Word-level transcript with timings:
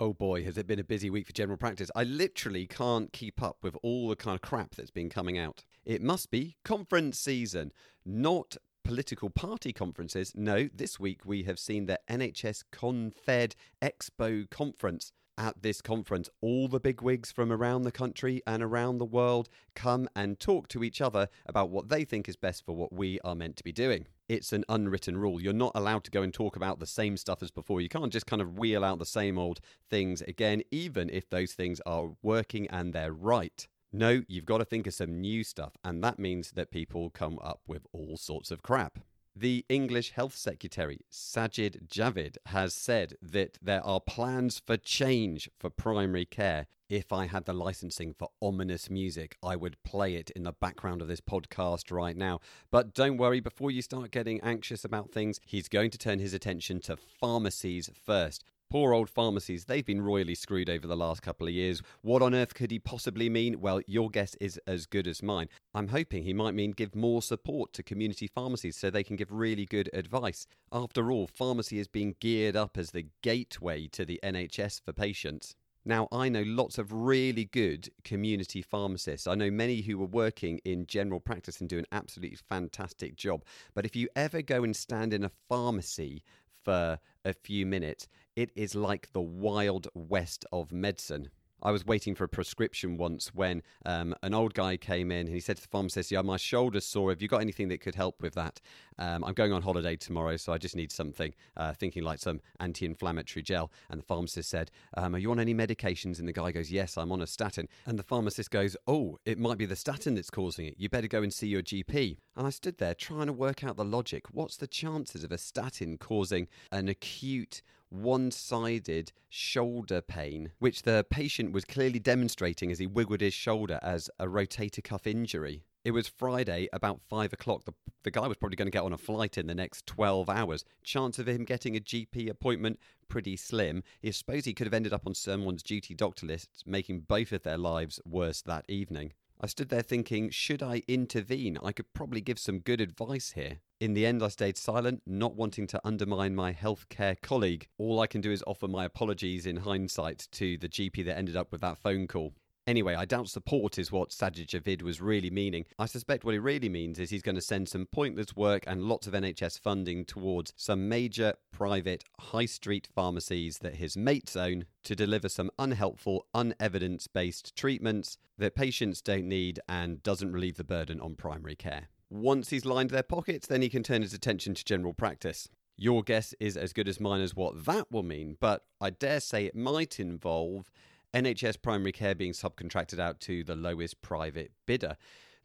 Oh 0.00 0.12
boy, 0.12 0.44
has 0.44 0.56
it 0.56 0.68
been 0.68 0.78
a 0.78 0.84
busy 0.84 1.10
week 1.10 1.26
for 1.26 1.32
general 1.32 1.56
practice. 1.56 1.90
I 1.96 2.04
literally 2.04 2.68
can't 2.68 3.12
keep 3.12 3.42
up 3.42 3.56
with 3.62 3.76
all 3.82 4.08
the 4.08 4.14
kind 4.14 4.36
of 4.36 4.40
crap 4.42 4.76
that's 4.76 4.92
been 4.92 5.10
coming 5.10 5.36
out. 5.36 5.64
It 5.84 6.02
must 6.02 6.30
be 6.30 6.56
conference 6.64 7.18
season, 7.18 7.72
not 8.06 8.56
political 8.84 9.28
party 9.28 9.72
conferences. 9.72 10.32
No, 10.36 10.68
this 10.72 11.00
week 11.00 11.22
we 11.24 11.42
have 11.42 11.58
seen 11.58 11.86
the 11.86 11.98
NHS 12.08 12.62
Confed 12.70 13.56
Expo 13.82 14.48
conference. 14.48 15.10
At 15.38 15.62
this 15.62 15.80
conference, 15.80 16.28
all 16.40 16.66
the 16.66 16.80
big 16.80 17.00
wigs 17.00 17.30
from 17.30 17.52
around 17.52 17.84
the 17.84 17.92
country 17.92 18.42
and 18.44 18.60
around 18.60 18.98
the 18.98 19.04
world 19.04 19.48
come 19.74 20.08
and 20.16 20.38
talk 20.38 20.66
to 20.68 20.82
each 20.82 21.00
other 21.00 21.28
about 21.46 21.70
what 21.70 21.88
they 21.88 22.04
think 22.04 22.28
is 22.28 22.34
best 22.34 22.66
for 22.66 22.74
what 22.74 22.92
we 22.92 23.20
are 23.20 23.36
meant 23.36 23.56
to 23.56 23.64
be 23.64 23.72
doing 23.72 24.06
it's 24.28 24.52
an 24.52 24.64
unwritten 24.68 25.16
rule. 25.16 25.40
You're 25.40 25.52
not 25.52 25.72
allowed 25.74 26.04
to 26.04 26.10
go 26.10 26.22
and 26.22 26.32
talk 26.32 26.54
about 26.54 26.80
the 26.80 26.86
same 26.86 27.16
stuff 27.16 27.42
as 27.42 27.50
before. 27.50 27.80
You 27.80 27.88
can't 27.88 28.12
just 28.12 28.26
kind 28.26 28.42
of 28.42 28.58
wheel 28.58 28.84
out 28.84 28.98
the 28.98 29.06
same 29.06 29.38
old 29.38 29.60
things 29.88 30.20
again, 30.22 30.62
even 30.70 31.08
if 31.10 31.30
those 31.30 31.54
things 31.54 31.80
are 31.86 32.10
working 32.22 32.68
and 32.68 32.92
they're 32.92 33.12
right. 33.12 33.66
No, 33.90 34.22
you've 34.28 34.44
got 34.44 34.58
to 34.58 34.66
think 34.66 34.86
of 34.86 34.92
some 34.92 35.20
new 35.20 35.42
stuff, 35.42 35.78
and 35.82 36.04
that 36.04 36.18
means 36.18 36.52
that 36.52 36.70
people 36.70 37.08
come 37.08 37.38
up 37.42 37.60
with 37.66 37.86
all 37.92 38.18
sorts 38.18 38.50
of 38.50 38.62
crap. 38.62 38.98
The 39.40 39.64
English 39.68 40.10
Health 40.10 40.34
Secretary, 40.34 40.98
Sajid 41.12 41.86
Javid, 41.86 42.38
has 42.46 42.74
said 42.74 43.14
that 43.22 43.56
there 43.62 43.86
are 43.86 44.00
plans 44.00 44.60
for 44.66 44.76
change 44.76 45.48
for 45.56 45.70
primary 45.70 46.24
care. 46.24 46.66
If 46.88 47.12
I 47.12 47.26
had 47.26 47.44
the 47.44 47.52
licensing 47.52 48.14
for 48.14 48.30
ominous 48.42 48.90
music, 48.90 49.36
I 49.40 49.54
would 49.54 49.80
play 49.84 50.16
it 50.16 50.30
in 50.30 50.42
the 50.42 50.50
background 50.50 51.02
of 51.02 51.06
this 51.06 51.20
podcast 51.20 51.92
right 51.92 52.16
now. 52.16 52.40
But 52.72 52.94
don't 52.94 53.16
worry, 53.16 53.38
before 53.38 53.70
you 53.70 53.80
start 53.80 54.10
getting 54.10 54.40
anxious 54.40 54.84
about 54.84 55.12
things, 55.12 55.38
he's 55.46 55.68
going 55.68 55.92
to 55.92 55.98
turn 55.98 56.18
his 56.18 56.34
attention 56.34 56.80
to 56.80 56.96
pharmacies 56.96 57.88
first. 57.94 58.42
Poor 58.70 58.92
old 58.92 59.08
pharmacies, 59.08 59.64
they've 59.64 59.86
been 59.86 60.02
royally 60.02 60.34
screwed 60.34 60.68
over 60.68 60.86
the 60.86 60.94
last 60.94 61.22
couple 61.22 61.46
of 61.46 61.54
years. 61.54 61.80
What 62.02 62.20
on 62.20 62.34
earth 62.34 62.52
could 62.52 62.70
he 62.70 62.78
possibly 62.78 63.30
mean? 63.30 63.62
Well, 63.62 63.80
your 63.86 64.10
guess 64.10 64.34
is 64.42 64.60
as 64.66 64.84
good 64.84 65.06
as 65.06 65.22
mine. 65.22 65.48
I'm 65.72 65.88
hoping 65.88 66.24
he 66.24 66.34
might 66.34 66.52
mean 66.54 66.72
give 66.72 66.94
more 66.94 67.22
support 67.22 67.72
to 67.72 67.82
community 67.82 68.26
pharmacies 68.26 68.76
so 68.76 68.90
they 68.90 69.02
can 69.02 69.16
give 69.16 69.32
really 69.32 69.64
good 69.64 69.88
advice. 69.94 70.46
After 70.70 71.10
all, 71.10 71.26
pharmacy 71.26 71.78
is 71.78 71.88
being 71.88 72.16
geared 72.20 72.56
up 72.56 72.76
as 72.76 72.90
the 72.90 73.06
gateway 73.22 73.86
to 73.86 74.04
the 74.04 74.20
NHS 74.22 74.82
for 74.84 74.92
patients. 74.92 75.54
Now, 75.86 76.06
I 76.12 76.28
know 76.28 76.42
lots 76.44 76.76
of 76.76 76.92
really 76.92 77.46
good 77.46 77.88
community 78.04 78.60
pharmacists. 78.60 79.26
I 79.26 79.34
know 79.34 79.50
many 79.50 79.80
who 79.80 80.02
are 80.02 80.06
working 80.06 80.60
in 80.66 80.86
general 80.86 81.20
practice 81.20 81.58
and 81.58 81.70
do 81.70 81.78
an 81.78 81.86
absolutely 81.90 82.36
fantastic 82.36 83.16
job. 83.16 83.46
But 83.72 83.86
if 83.86 83.96
you 83.96 84.10
ever 84.14 84.42
go 84.42 84.62
and 84.62 84.76
stand 84.76 85.14
in 85.14 85.24
a 85.24 85.30
pharmacy 85.48 86.22
for 86.68 86.98
a 87.28 87.34
few 87.34 87.66
minutes, 87.66 88.08
it 88.34 88.50
is 88.56 88.74
like 88.74 89.12
the 89.12 89.20
wild 89.20 89.88
west 89.94 90.44
of 90.50 90.72
medicine. 90.72 91.30
I 91.60 91.72
was 91.72 91.84
waiting 91.84 92.14
for 92.14 92.24
a 92.24 92.28
prescription 92.28 92.96
once 92.96 93.34
when 93.34 93.62
um, 93.84 94.14
an 94.22 94.32
old 94.32 94.54
guy 94.54 94.76
came 94.76 95.10
in 95.10 95.26
and 95.26 95.34
he 95.34 95.40
said 95.40 95.56
to 95.56 95.62
the 95.62 95.68
pharmacist, 95.68 96.10
Yeah, 96.10 96.22
my 96.22 96.36
shoulder's 96.36 96.86
sore. 96.86 97.10
Have 97.10 97.20
you 97.20 97.26
got 97.26 97.40
anything 97.40 97.68
that 97.68 97.80
could 97.80 97.96
help 97.96 98.22
with 98.22 98.34
that? 98.34 98.60
Um, 98.96 99.24
I'm 99.24 99.34
going 99.34 99.52
on 99.52 99.62
holiday 99.62 99.96
tomorrow, 99.96 100.36
so 100.36 100.52
I 100.52 100.58
just 100.58 100.76
need 100.76 100.92
something, 100.92 101.34
uh, 101.56 101.72
thinking 101.72 102.04
like 102.04 102.20
some 102.20 102.40
anti 102.60 102.86
inflammatory 102.86 103.42
gel. 103.42 103.72
And 103.90 103.98
the 103.98 104.04
pharmacist 104.04 104.48
said, 104.48 104.70
um, 104.96 105.16
Are 105.16 105.18
you 105.18 105.32
on 105.32 105.40
any 105.40 105.54
medications? 105.54 106.20
And 106.20 106.28
the 106.28 106.32
guy 106.32 106.52
goes, 106.52 106.70
Yes, 106.70 106.96
I'm 106.96 107.10
on 107.10 107.20
a 107.20 107.26
statin. 107.26 107.68
And 107.86 107.98
the 107.98 108.04
pharmacist 108.04 108.50
goes, 108.50 108.76
Oh, 108.86 109.18
it 109.24 109.38
might 109.38 109.58
be 109.58 109.66
the 109.66 109.76
statin 109.76 110.14
that's 110.14 110.30
causing 110.30 110.66
it. 110.66 110.74
You 110.78 110.88
better 110.88 111.08
go 111.08 111.22
and 111.22 111.34
see 111.34 111.48
your 111.48 111.62
GP. 111.62 112.18
And 112.38 112.46
I 112.46 112.50
stood 112.50 112.78
there 112.78 112.94
trying 112.94 113.26
to 113.26 113.32
work 113.32 113.64
out 113.64 113.76
the 113.76 113.84
logic. 113.84 114.26
What's 114.30 114.56
the 114.56 114.68
chances 114.68 115.24
of 115.24 115.32
a 115.32 115.38
statin 115.38 115.98
causing 115.98 116.46
an 116.70 116.88
acute 116.88 117.62
one 117.88 118.30
sided 118.30 119.10
shoulder 119.28 120.00
pain, 120.00 120.52
which 120.60 120.82
the 120.82 121.04
patient 121.10 121.50
was 121.50 121.64
clearly 121.64 121.98
demonstrating 121.98 122.70
as 122.70 122.78
he 122.78 122.86
wiggled 122.86 123.22
his 123.22 123.34
shoulder 123.34 123.80
as 123.82 124.08
a 124.20 124.26
rotator 124.26 124.84
cuff 124.84 125.04
injury. 125.04 125.64
It 125.84 125.90
was 125.90 126.06
Friday, 126.06 126.68
about 126.72 127.00
five 127.08 127.32
o'clock. 127.32 127.64
The, 127.64 127.74
the 128.04 128.12
guy 128.12 128.28
was 128.28 128.36
probably 128.36 128.54
going 128.54 128.66
to 128.66 128.72
get 128.72 128.84
on 128.84 128.92
a 128.92 128.98
flight 128.98 129.36
in 129.36 129.48
the 129.48 129.54
next 129.54 129.84
12 129.86 130.30
hours. 130.30 130.64
Chance 130.84 131.18
of 131.18 131.26
him 131.26 131.44
getting 131.44 131.76
a 131.76 131.80
GP 131.80 132.28
appointment, 132.28 132.78
pretty 133.08 133.36
slim. 133.36 133.82
I 134.06 134.10
suppose 134.10 134.44
he 134.44 134.54
could 134.54 134.68
have 134.68 134.74
ended 134.74 134.92
up 134.92 135.08
on 135.08 135.14
someone's 135.14 135.64
duty 135.64 135.92
doctor 135.92 136.26
list, 136.26 136.62
making 136.64 137.00
both 137.00 137.32
of 137.32 137.42
their 137.42 137.58
lives 137.58 137.98
worse 138.06 138.42
that 138.42 138.64
evening. 138.68 139.12
I 139.40 139.46
stood 139.46 139.68
there 139.68 139.82
thinking, 139.82 140.30
should 140.30 140.64
I 140.64 140.82
intervene? 140.88 141.58
I 141.62 141.70
could 141.70 141.92
probably 141.92 142.20
give 142.20 142.40
some 142.40 142.58
good 142.58 142.80
advice 142.80 143.32
here. 143.32 143.58
In 143.78 143.94
the 143.94 144.04
end, 144.04 144.20
I 144.20 144.28
stayed 144.28 144.56
silent, 144.56 145.02
not 145.06 145.36
wanting 145.36 145.68
to 145.68 145.80
undermine 145.84 146.34
my 146.34 146.52
healthcare 146.52 147.20
colleague. 147.20 147.68
All 147.78 148.00
I 148.00 148.08
can 148.08 148.20
do 148.20 148.32
is 148.32 148.42
offer 148.48 148.66
my 148.66 148.84
apologies 148.84 149.46
in 149.46 149.58
hindsight 149.58 150.26
to 150.32 150.58
the 150.58 150.68
GP 150.68 151.04
that 151.04 151.16
ended 151.16 151.36
up 151.36 151.52
with 151.52 151.60
that 151.60 151.78
phone 151.78 152.08
call. 152.08 152.34
Anyway, 152.68 152.94
I 152.94 153.06
doubt 153.06 153.30
support 153.30 153.78
is 153.78 153.90
what 153.90 154.10
Sajid 154.10 154.48
Javid 154.48 154.82
was 154.82 155.00
really 155.00 155.30
meaning. 155.30 155.64
I 155.78 155.86
suspect 155.86 156.22
what 156.22 156.34
he 156.34 156.38
really 156.38 156.68
means 156.68 156.98
is 156.98 157.08
he's 157.08 157.22
going 157.22 157.34
to 157.34 157.40
send 157.40 157.66
some 157.66 157.86
pointless 157.86 158.36
work 158.36 158.64
and 158.66 158.82
lots 158.82 159.06
of 159.06 159.14
NHS 159.14 159.58
funding 159.58 160.04
towards 160.04 160.52
some 160.54 160.86
major 160.86 161.32
private 161.50 162.04
high 162.20 162.44
street 162.44 162.86
pharmacies 162.94 163.60
that 163.60 163.76
his 163.76 163.96
mates 163.96 164.36
own 164.36 164.66
to 164.84 164.94
deliver 164.94 165.30
some 165.30 165.50
unhelpful, 165.58 166.26
unevidence 166.34 167.06
based 167.06 167.56
treatments 167.56 168.18
that 168.36 168.54
patients 168.54 169.00
don't 169.00 169.26
need 169.26 169.60
and 169.66 170.02
doesn't 170.02 170.30
relieve 170.30 170.58
the 170.58 170.62
burden 170.62 171.00
on 171.00 171.14
primary 171.14 171.56
care. 171.56 171.88
Once 172.10 172.50
he's 172.50 172.66
lined 172.66 172.90
their 172.90 173.02
pockets, 173.02 173.46
then 173.46 173.62
he 173.62 173.70
can 173.70 173.82
turn 173.82 174.02
his 174.02 174.12
attention 174.12 174.52
to 174.52 174.62
general 174.62 174.92
practice. 174.92 175.48
Your 175.78 176.02
guess 176.02 176.34
is 176.38 176.54
as 176.54 176.74
good 176.74 176.88
as 176.88 177.00
mine 177.00 177.22
as 177.22 177.34
what 177.34 177.64
that 177.64 177.90
will 177.90 178.02
mean, 178.02 178.36
but 178.38 178.66
I 178.78 178.90
dare 178.90 179.20
say 179.20 179.46
it 179.46 179.56
might 179.56 179.98
involve 179.98 180.70
NHS 181.14 181.62
primary 181.62 181.92
care 181.92 182.14
being 182.14 182.32
subcontracted 182.32 182.98
out 182.98 183.20
to 183.20 183.42
the 183.42 183.56
lowest 183.56 184.02
private 184.02 184.52
bidder. 184.66 184.96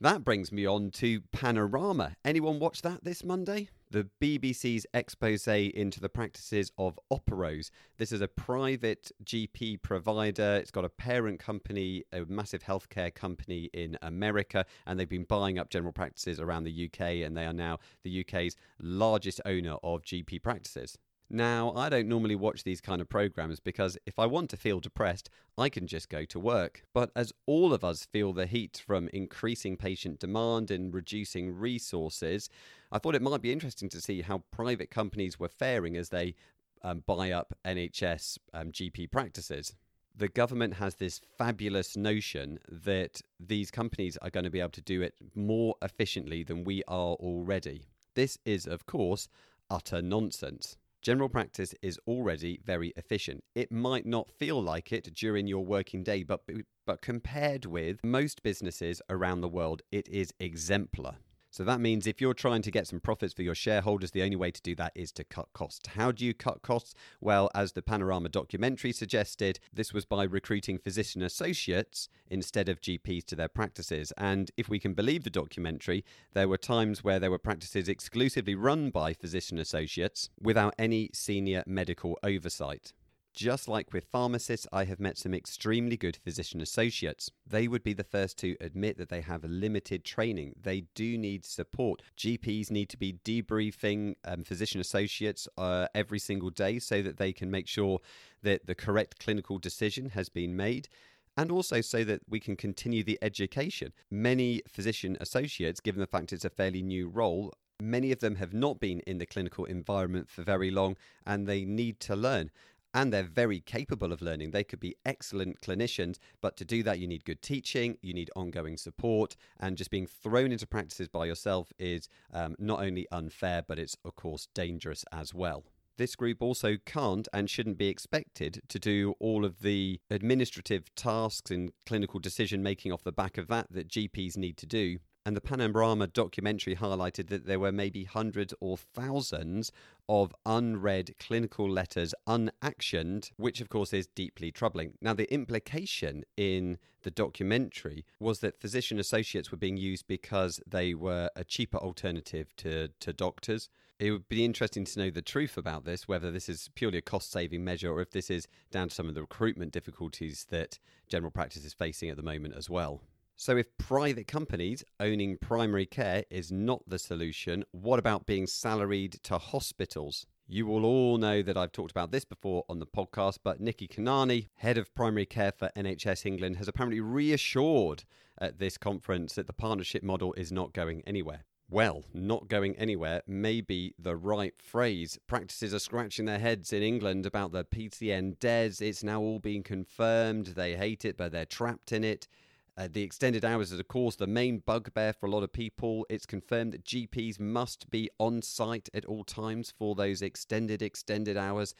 That 0.02 0.26
brings 0.26 0.52
me 0.52 0.66
on 0.66 0.92
to 0.96 1.22
Panorama. 1.32 2.18
Anyone 2.26 2.60
watch 2.60 2.82
that 2.82 3.06
this 3.06 3.24
Monday? 3.24 3.70
The 3.90 4.10
BBC's 4.20 4.86
expose 4.94 5.48
into 5.48 6.02
the 6.02 6.10
practices 6.10 6.72
of 6.78 7.00
Operose. 7.10 7.70
This 7.98 8.12
is 8.12 8.20
a 8.20 8.28
private 8.28 9.12
GP 9.24 9.82
provider. 9.82 10.56
It's 10.56 10.72
got 10.72 10.84
a 10.84 10.90
parent 10.90 11.40
company, 11.40 12.04
a 12.12 12.26
massive 12.26 12.64
healthcare 12.64 13.14
company 13.14 13.70
in 13.72 13.98
America, 14.02 14.66
and 14.86 15.00
they've 15.00 15.08
been 15.08 15.24
buying 15.24 15.58
up 15.58 15.70
general 15.70 15.94
practices 15.94 16.40
around 16.40 16.66
the 16.66 16.90
UK, 16.92 17.24
and 17.24 17.38
they 17.38 17.46
are 17.46 17.54
now 17.54 17.78
the 18.04 18.26
UK's 18.28 18.58
largest 18.82 19.40
owner 19.46 19.78
of 19.84 20.02
GP 20.02 20.42
practices. 20.44 20.98
Now, 21.30 21.74
I 21.76 21.90
don't 21.90 22.08
normally 22.08 22.36
watch 22.36 22.64
these 22.64 22.82
kind 22.82 23.02
of 23.02 23.10
programs 23.10 23.60
because 23.60 23.98
if 24.06 24.20
I 24.20 24.26
want 24.26 24.50
to 24.52 24.58
feel 24.58 24.80
depressed, 24.80 25.30
I 25.58 25.70
can 25.70 25.88
just 25.88 26.10
go 26.10 26.26
to 26.26 26.40
work. 26.40 26.84
But 26.94 27.12
as 27.16 27.34
all 27.46 27.74
of 27.74 27.84
us 27.84 28.06
feel 28.06 28.34
the 28.34 28.46
heat 28.46 28.84
from 28.86 29.10
increasing 29.14 29.78
patient 29.78 30.20
demand 30.20 30.70
and 30.70 30.94
reducing 30.94 31.56
resources, 31.56 32.50
I 32.92 33.00
thought 33.00 33.16
it 33.16 33.22
might 33.22 33.42
be 33.42 33.52
interesting 33.52 33.90
to 33.90 34.02
see 34.02 34.22
how 34.22 34.44
private 34.52 34.92
companies 34.92 35.40
were 35.40 35.50
faring 35.50 35.98
as 35.98 36.10
they 36.10 36.36
um, 36.84 37.04
buy 37.08 37.32
up 37.32 37.54
NHS 37.66 38.38
um, 38.54 38.72
GP 38.72 39.12
practices. 39.12 39.74
The 40.16 40.28
government 40.28 40.76
has 40.76 40.96
this 40.96 41.20
fabulous 41.38 41.98
notion 41.98 42.60
that 42.70 43.22
these 43.40 43.72
companies 43.72 44.18
are 44.18 44.30
going 44.30 44.44
to 44.44 44.52
be 44.52 44.60
able 44.60 44.70
to 44.72 44.82
do 44.82 45.02
it 45.02 45.16
more 45.34 45.76
efficiently 45.82 46.44
than 46.44 46.64
we 46.64 46.84
are 46.88 47.16
already. 47.16 47.88
This 48.14 48.38
is, 48.46 48.68
of 48.68 48.86
course, 48.86 49.28
utter 49.72 50.02
nonsense. 50.02 50.78
General 51.04 51.28
practice 51.28 51.76
is 51.82 52.00
already 52.08 52.62
very 52.64 52.94
efficient. 52.96 53.44
It 53.56 53.74
might 53.74 54.06
not 54.06 54.32
feel 54.32 54.64
like 54.64 54.94
it 54.94 55.14
during 55.14 55.48
your 55.48 55.66
working 55.66 56.02
day, 56.02 56.24
but, 56.24 56.44
but 56.86 57.02
compared 57.02 57.66
with 57.66 58.00
most 58.06 58.42
businesses 58.42 59.02
around 59.10 59.42
the 59.42 59.50
world, 59.50 59.82
it 59.92 60.08
is 60.08 60.34
exemplar. 60.40 61.18
So 61.54 61.64
that 61.66 61.80
means 61.80 62.08
if 62.08 62.20
you're 62.20 62.34
trying 62.34 62.64
to 62.64 62.72
get 62.72 62.88
some 62.88 63.00
profits 63.00 63.32
for 63.32 63.44
your 63.44 63.54
shareholders, 63.54 64.10
the 64.10 64.24
only 64.24 64.36
way 64.36 64.50
to 64.50 64.62
do 64.64 64.74
that 64.74 64.92
is 64.96 65.12
to 65.12 65.24
cut 65.24 65.54
costs. 65.54 65.88
How 65.90 66.12
do 66.12 66.26
you 66.26 66.34
cut 66.34 66.64
costs? 66.64 66.96
Well, 67.22 67.52
as 67.54 67.74
the 67.74 67.84
Panorama 67.84 68.30
documentary 68.30 68.92
suggested, 68.92 69.60
this 69.72 69.94
was 69.94 70.04
by 70.04 70.24
recruiting 70.24 70.80
physician 70.80 71.22
associates 71.22 72.10
instead 72.28 72.70
of 72.70 72.82
GPs 72.82 73.26
to 73.26 73.36
their 73.36 73.50
practices. 73.50 74.12
And 74.18 74.50
if 74.58 74.68
we 74.68 74.80
can 74.80 74.96
believe 74.96 75.26
the 75.26 75.30
documentary, 75.30 76.04
there 76.34 76.48
were 76.48 76.58
times 76.58 77.04
where 77.04 77.20
there 77.20 77.30
were 77.30 77.38
practices 77.38 77.88
exclusively 77.88 78.56
run 78.56 78.90
by 78.90 79.14
physician 79.14 79.60
associates 79.60 80.32
without 80.42 80.74
any 80.80 81.12
senior 81.14 81.64
medical 81.68 82.18
oversight. 82.24 82.94
Just 83.34 83.68
like 83.68 83.92
with 83.92 84.06
pharmacists, 84.12 84.68
I 84.72 84.86
have 84.86 85.00
met 85.00 85.18
some 85.18 85.34
extremely 85.34 85.98
good 85.98 86.18
physician 86.18 86.62
associates. 86.62 87.32
They 87.48 87.68
would 87.68 87.82
be 87.82 87.94
the 87.94 88.04
first 88.04 88.38
to 88.40 88.56
admit 88.62 89.00
that 89.00 89.10
they 89.10 89.22
have 89.22 89.44
limited 89.44 90.06
training. 90.06 90.54
They 90.62 90.82
do 90.94 91.18
need 91.18 91.44
support. 91.44 92.04
GPs 92.16 92.70
need 92.70 92.90
to 92.90 92.98
be 92.98 93.18
debriefing 93.26 94.16
um, 94.24 94.44
physician 94.44 94.80
associates 94.80 95.48
uh, 95.58 95.88
every 95.96 96.20
single 96.20 96.52
day 96.52 96.78
so 96.78 97.02
that 97.02 97.18
they 97.18 97.34
can 97.34 97.50
make 97.50 97.68
sure 97.68 98.00
that 98.44 98.68
the 98.68 98.76
correct 98.76 99.20
clinical 99.20 99.58
decision 99.58 100.12
has 100.12 100.30
been 100.30 100.56
made 100.56 100.88
and 101.36 101.52
also 101.52 101.82
so 101.82 102.04
that 102.04 102.22
we 102.30 102.40
can 102.40 102.56
continue 102.56 103.04
the 103.04 103.18
education. 103.24 103.94
Many 104.12 104.62
physician 104.68 105.18
associates, 105.20 105.80
given 105.80 106.02
the 106.02 106.06
fact 106.08 106.34
it's 106.34 106.46
a 106.46 106.52
fairly 106.52 106.84
new 106.84 107.08
role, 107.10 107.52
many 107.82 108.12
of 108.12 108.20
them 108.20 108.36
have 108.36 108.54
not 108.54 108.80
been 108.80 109.00
in 109.02 109.18
the 109.18 109.26
clinical 109.26 109.66
environment 109.66 110.30
for 110.30 110.42
very 110.42 110.72
long 110.72 110.96
and 111.26 111.48
they 111.48 111.66
need 111.66 112.00
to 112.02 112.16
learn. 112.16 112.52
And 112.94 113.12
they're 113.12 113.24
very 113.24 113.60
capable 113.60 114.12
of 114.12 114.22
learning. 114.22 114.52
They 114.52 114.64
could 114.64 114.80
be 114.80 114.96
excellent 115.06 115.62
clinicians, 115.62 116.18
but 116.42 116.56
to 116.58 116.66
do 116.66 116.84
that, 116.84 117.00
you 117.00 117.08
need 117.08 117.26
good 117.26 117.42
teaching, 117.42 117.98
you 118.02 118.14
need 118.14 118.30
ongoing 118.36 118.78
support, 118.78 119.36
and 119.60 119.78
just 119.78 119.90
being 119.90 120.08
thrown 120.08 120.52
into 120.52 120.68
practices 120.68 121.08
by 121.08 121.26
yourself 121.26 121.72
is 121.80 122.08
um, 122.34 122.56
not 122.60 122.82
only 122.82 123.08
unfair, 123.12 123.64
but 123.68 123.80
it's, 123.80 123.98
of 124.06 124.16
course, 124.16 124.48
dangerous 124.54 125.06
as 125.12 125.34
well. 125.34 125.64
This 125.98 126.16
group 126.16 126.42
also 126.42 126.78
can't 126.86 127.28
and 127.34 127.50
shouldn't 127.50 127.78
be 127.78 127.88
expected 127.88 128.62
to 128.70 128.80
do 128.80 129.14
all 129.20 129.46
of 129.46 129.62
the 129.62 130.00
administrative 130.10 130.94
tasks 130.96 131.52
and 131.52 131.72
clinical 131.86 132.20
decision 132.20 132.64
making 132.64 132.92
off 132.92 133.04
the 133.04 133.12
back 133.12 133.38
of 133.38 133.48
that 133.50 133.68
that 133.72 133.90
GPs 133.90 134.36
need 134.36 134.58
to 134.58 134.66
do. 134.66 134.98
And 135.26 135.38
the 135.38 135.42
Panorama 135.42 136.08
documentary 136.08 136.76
highlighted 136.76 137.28
that 137.30 137.46
there 137.46 137.60
were 137.60 137.72
maybe 137.72 138.04
hundreds 138.04 138.54
or 138.60 138.78
thousands 138.78 139.72
of 140.10 140.36
unread 140.46 141.16
clinical 141.18 141.70
letters 141.70 142.14
unactioned, 142.28 143.32
which 143.38 143.62
of 143.62 143.70
course 143.70 143.94
is 143.94 144.08
deeply 144.08 144.52
troubling. 144.52 144.96
Now, 145.02 145.14
the 145.14 145.32
implication 145.34 146.24
in 146.36 146.78
the 147.04 147.12
documentary 147.12 148.06
was 148.20 148.40
that 148.40 148.60
physician 148.60 149.00
associates 149.00 149.50
were 149.50 149.58
being 149.58 149.78
used 149.78 150.08
because 150.08 150.60
they 150.68 150.94
were 150.94 151.30
a 151.38 151.46
cheaper 151.46 151.78
alternative 151.78 152.54
to, 152.58 152.90
to 153.00 153.14
doctors. 153.14 153.70
It 154.00 154.12
would 154.12 154.28
be 154.28 154.44
interesting 154.44 154.84
to 154.84 155.00
know 155.00 155.10
the 155.10 155.22
truth 155.22 155.58
about 155.58 155.86
this, 155.86 156.06
whether 156.06 156.32
this 156.32 156.50
is 156.50 156.70
purely 156.76 156.98
a 156.98 157.02
cost 157.02 157.32
saving 157.32 157.64
measure 157.64 157.94
or 157.94 158.02
if 158.02 158.12
this 158.12 158.30
is 158.30 158.48
down 158.72 158.90
to 158.90 158.96
some 158.96 159.08
of 159.08 159.16
the 159.16 159.22
recruitment 159.22 159.72
difficulties 159.72 160.48
that 160.50 160.80
general 161.08 161.32
practice 161.32 161.64
is 161.64 161.74
facing 161.74 162.10
at 162.10 162.18
the 162.18 162.24
moment 162.24 162.56
as 162.58 162.70
well. 162.70 163.02
So, 163.46 163.58
if 163.58 163.78
private 163.78 164.26
companies 164.26 164.86
owning 165.02 165.36
primary 165.36 165.86
care 165.86 166.24
is 166.30 166.50
not 166.50 166.82
the 166.88 166.98
solution, 166.98 167.66
what 167.74 168.00
about 168.00 168.26
being 168.26 168.48
salaried 168.48 169.20
to 169.24 169.38
hospitals? 169.38 170.26
You 170.48 170.66
will 170.66 170.86
all 170.86 171.18
know 171.18 171.42
that 171.42 171.58
I've 171.58 171.74
talked 171.74 171.92
about 171.92 172.14
this 172.14 172.24
before 172.24 172.64
on 172.70 172.80
the 172.80 172.86
podcast, 172.86 173.40
but 173.44 173.60
Nikki 173.60 173.86
Kanani, 173.86 174.48
head 174.56 174.78
of 174.78 174.96
primary 174.96 175.26
care 175.26 175.52
for 175.52 175.70
NHS 175.76 176.26
England, 176.26 176.56
has 176.56 176.70
apparently 176.70 177.02
reassured 177.02 178.06
at 178.38 178.60
this 178.60 178.78
conference 178.78 179.36
that 179.36 179.48
the 179.48 179.52
partnership 179.52 180.04
model 180.04 180.32
is 180.38 180.54
not 180.54 180.72
going 180.72 181.04
anywhere. 181.06 181.44
Well, 181.70 182.04
not 182.14 182.48
going 182.48 182.76
anywhere 182.78 183.24
may 183.28 183.60
be 183.60 183.94
the 183.98 184.16
right 184.16 184.54
phrase. 184.58 185.18
Practices 185.28 185.74
are 185.74 185.80
scratching 185.80 186.26
their 186.26 186.40
heads 186.40 186.72
in 186.72 186.84
England 186.84 187.26
about 187.26 187.52
the 187.52 187.66
PCN 187.66 188.40
DES. 188.40 188.80
It's 188.80 189.04
now 189.04 189.20
all 189.20 189.40
being 189.40 189.64
confirmed. 189.64 190.48
They 190.56 190.78
hate 190.78 191.04
it, 191.04 191.18
but 191.18 191.32
they're 191.32 191.46
trapped 191.46 191.92
in 191.92 192.04
it. 192.04 192.28
Uh, 192.76 192.88
the 192.92 193.04
extended 193.04 193.46
hours 193.46 193.72
is, 193.72 193.80
of 193.80 193.88
course, 193.88 194.16
the 194.16 194.26
main 194.26 194.58
bugbear 194.58 195.14
for 195.14 195.28
a 195.28 195.30
lot 195.30 195.44
of 195.44 195.54
people. 195.54 196.08
It's 196.10 196.26
confirmed 196.26 196.74
that 196.74 196.84
GPs 196.84 197.40
must 197.40 197.92
be 197.92 198.10
on 198.18 198.42
site 198.42 198.90
at 198.96 199.06
all 199.06 199.24
times 199.24 199.72
for 199.78 199.94
those 199.94 200.24
extended, 200.24 200.82
extended 200.82 201.38
hours. 201.38 201.76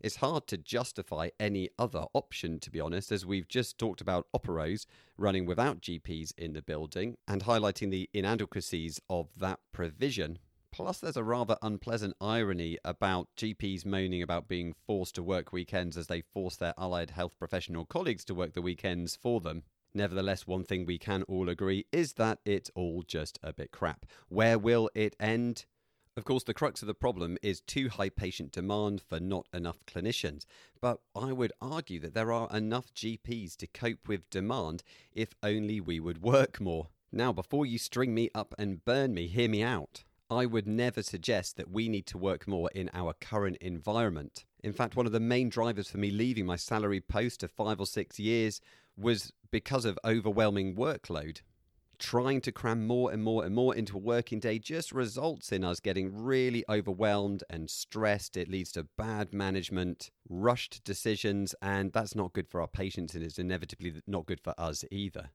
It's 0.00 0.16
hard 0.16 0.46
to 0.46 0.56
justify 0.56 1.28
any 1.38 1.68
other 1.78 2.06
option, 2.14 2.58
to 2.60 2.70
be 2.70 2.80
honest, 2.80 3.12
as 3.12 3.26
we've 3.26 3.48
just 3.48 3.76
talked 3.76 4.00
about 4.00 4.28
Operose 4.34 4.86
running 5.18 5.44
without 5.44 5.82
GPs 5.82 6.32
in 6.38 6.54
the 6.54 6.62
building 6.62 7.18
and 7.28 7.44
highlighting 7.44 7.90
the 7.90 8.08
inadequacies 8.14 8.98
of 9.10 9.28
that 9.36 9.60
provision. 9.72 10.38
Plus, 10.72 11.00
there's 11.00 11.18
a 11.18 11.24
rather 11.24 11.58
unpleasant 11.60 12.14
irony 12.18 12.78
about 12.82 13.28
GPs 13.36 13.84
moaning 13.84 14.22
about 14.22 14.48
being 14.48 14.74
forced 14.86 15.16
to 15.16 15.22
work 15.22 15.52
weekends 15.52 15.98
as 15.98 16.06
they 16.06 16.22
force 16.22 16.56
their 16.56 16.72
allied 16.78 17.10
health 17.10 17.38
professional 17.38 17.84
colleagues 17.84 18.24
to 18.24 18.34
work 18.34 18.54
the 18.54 18.62
weekends 18.62 19.16
for 19.16 19.42
them. 19.42 19.64
Nevertheless, 19.94 20.46
one 20.46 20.64
thing 20.64 20.86
we 20.86 20.98
can 20.98 21.22
all 21.24 21.48
agree 21.48 21.86
is 21.92 22.14
that 22.14 22.38
it's 22.44 22.70
all 22.74 23.02
just 23.02 23.38
a 23.42 23.52
bit 23.52 23.72
crap. 23.72 24.06
Where 24.28 24.58
will 24.58 24.90
it 24.94 25.16
end? 25.18 25.66
Of 26.16 26.24
course, 26.24 26.44
the 26.44 26.54
crux 26.54 26.82
of 26.82 26.86
the 26.86 26.94
problem 26.94 27.38
is 27.42 27.60
too 27.60 27.88
high 27.88 28.08
patient 28.08 28.52
demand 28.52 29.00
for 29.00 29.20
not 29.20 29.46
enough 29.54 29.84
clinicians. 29.86 30.44
But 30.80 31.00
I 31.14 31.32
would 31.32 31.52
argue 31.60 31.98
that 32.00 32.14
there 32.14 32.32
are 32.32 32.48
enough 32.54 32.92
GPs 32.94 33.56
to 33.56 33.66
cope 33.66 34.06
with 34.06 34.28
demand 34.30 34.82
if 35.12 35.34
only 35.42 35.80
we 35.80 35.98
would 35.98 36.22
work 36.22 36.60
more. 36.60 36.88
Now, 37.12 37.32
before 37.32 37.66
you 37.66 37.78
string 37.78 38.14
me 38.14 38.30
up 38.34 38.54
and 38.58 38.84
burn 38.84 39.14
me, 39.14 39.26
hear 39.26 39.48
me 39.48 39.62
out. 39.62 40.04
I 40.30 40.46
would 40.46 40.68
never 40.68 41.02
suggest 41.02 41.56
that 41.56 41.70
we 41.70 41.88
need 41.88 42.06
to 42.06 42.18
work 42.18 42.46
more 42.46 42.70
in 42.72 42.88
our 42.94 43.14
current 43.14 43.56
environment. 43.60 44.44
In 44.62 44.72
fact, 44.72 44.94
one 44.94 45.06
of 45.06 45.12
the 45.12 45.18
main 45.18 45.48
drivers 45.48 45.90
for 45.90 45.98
me 45.98 46.10
leaving 46.10 46.46
my 46.46 46.54
salary 46.56 47.00
post 47.00 47.42
of 47.42 47.50
five 47.50 47.80
or 47.80 47.86
six 47.86 48.20
years 48.20 48.60
was 48.96 49.32
because 49.50 49.84
of 49.84 49.98
overwhelming 50.04 50.74
workload. 50.76 51.40
Trying 51.98 52.40
to 52.42 52.52
cram 52.52 52.86
more 52.86 53.12
and 53.12 53.22
more 53.22 53.44
and 53.44 53.54
more 53.54 53.74
into 53.74 53.96
a 53.96 54.00
working 54.00 54.40
day 54.40 54.58
just 54.58 54.90
results 54.90 55.52
in 55.52 55.64
us 55.64 55.80
getting 55.80 56.16
really 56.16 56.64
overwhelmed 56.68 57.44
and 57.50 57.68
stressed. 57.68 58.38
It 58.38 58.48
leads 58.48 58.72
to 58.72 58.86
bad 58.96 59.34
management, 59.34 60.10
rushed 60.28 60.82
decisions, 60.82 61.54
and 61.60 61.92
that's 61.92 62.14
not 62.14 62.32
good 62.32 62.48
for 62.48 62.62
our 62.62 62.68
patients 62.68 63.14
and 63.14 63.22
is 63.22 63.38
inevitably 63.38 64.00
not 64.06 64.24
good 64.24 64.40
for 64.40 64.54
us 64.56 64.82
either. 64.90 65.30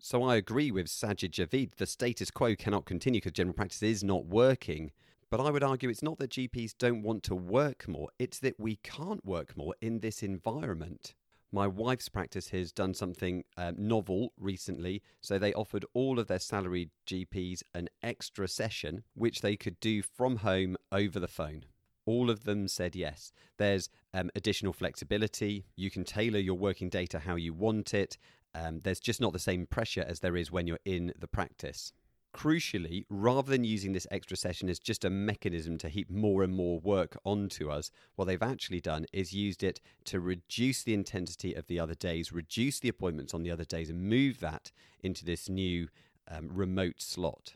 So 0.00 0.22
I 0.24 0.36
agree 0.36 0.70
with 0.70 0.86
Sajid 0.86 1.30
Javid. 1.30 1.76
The 1.76 1.86
status 1.86 2.30
quo 2.30 2.56
cannot 2.56 2.86
continue 2.86 3.20
because 3.20 3.32
general 3.32 3.54
practice 3.54 3.82
is 3.82 4.02
not 4.02 4.26
working. 4.26 4.90
But 5.30 5.40
I 5.40 5.50
would 5.50 5.62
argue 5.62 5.88
it's 5.88 6.02
not 6.02 6.18
that 6.18 6.30
GPs 6.30 6.74
don't 6.76 7.02
want 7.02 7.22
to 7.24 7.36
work 7.36 7.86
more, 7.86 8.08
it's 8.18 8.40
that 8.40 8.58
we 8.58 8.76
can't 8.82 9.24
work 9.24 9.56
more 9.56 9.76
in 9.80 10.00
this 10.00 10.24
environment. 10.24 11.14
My 11.52 11.66
wife's 11.66 12.08
practice 12.08 12.50
has 12.50 12.70
done 12.70 12.94
something 12.94 13.44
um, 13.56 13.74
novel 13.76 14.32
recently. 14.38 15.02
So 15.20 15.38
they 15.38 15.52
offered 15.52 15.84
all 15.94 16.18
of 16.18 16.28
their 16.28 16.38
salaried 16.38 16.90
GPs 17.06 17.62
an 17.74 17.88
extra 18.02 18.46
session, 18.46 19.02
which 19.14 19.40
they 19.40 19.56
could 19.56 19.80
do 19.80 20.02
from 20.02 20.36
home 20.36 20.76
over 20.92 21.18
the 21.18 21.28
phone. 21.28 21.64
All 22.06 22.30
of 22.30 22.44
them 22.44 22.68
said 22.68 22.94
yes. 22.94 23.32
There's 23.58 23.88
um, 24.14 24.30
additional 24.34 24.72
flexibility. 24.72 25.66
You 25.76 25.90
can 25.90 26.04
tailor 26.04 26.38
your 26.38 26.56
working 26.56 26.88
day 26.88 27.06
to 27.06 27.18
how 27.18 27.36
you 27.36 27.52
want 27.52 27.94
it. 27.94 28.16
Um, 28.54 28.80
there's 28.82 29.00
just 29.00 29.20
not 29.20 29.32
the 29.32 29.38
same 29.38 29.66
pressure 29.66 30.04
as 30.06 30.20
there 30.20 30.36
is 30.36 30.50
when 30.50 30.66
you're 30.66 30.78
in 30.84 31.12
the 31.18 31.28
practice. 31.28 31.92
Crucially, 32.32 33.06
rather 33.10 33.50
than 33.50 33.64
using 33.64 33.92
this 33.92 34.06
extra 34.10 34.36
session 34.36 34.68
as 34.68 34.78
just 34.78 35.04
a 35.04 35.10
mechanism 35.10 35.76
to 35.78 35.88
heap 35.88 36.08
more 36.08 36.44
and 36.44 36.54
more 36.54 36.78
work 36.78 37.18
onto 37.24 37.68
us, 37.68 37.90
what 38.14 38.26
they've 38.26 38.42
actually 38.42 38.80
done 38.80 39.04
is 39.12 39.32
used 39.32 39.64
it 39.64 39.80
to 40.04 40.20
reduce 40.20 40.84
the 40.84 40.94
intensity 40.94 41.54
of 41.54 41.66
the 41.66 41.80
other 41.80 41.94
days, 41.94 42.32
reduce 42.32 42.78
the 42.78 42.88
appointments 42.88 43.34
on 43.34 43.42
the 43.42 43.50
other 43.50 43.64
days, 43.64 43.90
and 43.90 44.08
move 44.08 44.38
that 44.40 44.70
into 45.02 45.24
this 45.24 45.48
new 45.48 45.88
um, 46.28 46.48
remote 46.52 47.00
slot. 47.00 47.54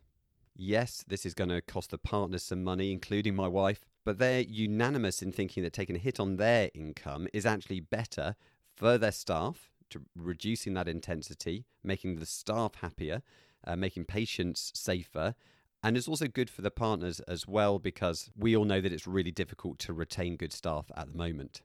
Yes, 0.56 1.04
this 1.06 1.24
is 1.24 1.34
going 1.34 1.50
to 1.50 1.62
cost 1.62 1.90
the 1.90 1.98
partners 1.98 2.42
some 2.42 2.64
money, 2.64 2.90
including 2.90 3.36
my 3.36 3.48
wife, 3.48 3.84
but 4.04 4.18
they're 4.18 4.40
unanimous 4.40 5.22
in 5.22 5.30
thinking 5.30 5.62
that 5.62 5.72
taking 5.72 5.96
a 5.96 6.00
hit 6.00 6.18
on 6.18 6.36
their 6.36 6.70
income 6.74 7.28
is 7.32 7.46
actually 7.46 7.80
better 7.80 8.34
for 8.74 8.98
their 8.98 9.12
staff, 9.12 9.70
to 9.90 10.02
reducing 10.16 10.74
that 10.74 10.88
intensity, 10.88 11.64
making 11.84 12.16
the 12.16 12.26
staff 12.26 12.74
happier, 12.76 13.22
uh, 13.66 13.76
making 13.76 14.04
patients 14.04 14.72
safer. 14.74 15.34
And 15.82 15.96
it's 15.96 16.08
also 16.08 16.26
good 16.26 16.48
for 16.48 16.62
the 16.62 16.70
partners 16.70 17.20
as 17.20 17.46
well 17.46 17.78
because 17.78 18.30
we 18.36 18.56
all 18.56 18.64
know 18.64 18.80
that 18.80 18.92
it's 18.92 19.06
really 19.06 19.30
difficult 19.30 19.78
to 19.80 19.92
retain 19.92 20.36
good 20.36 20.52
staff 20.52 20.90
at 20.96 21.10
the 21.12 21.18
moment. 21.18 21.60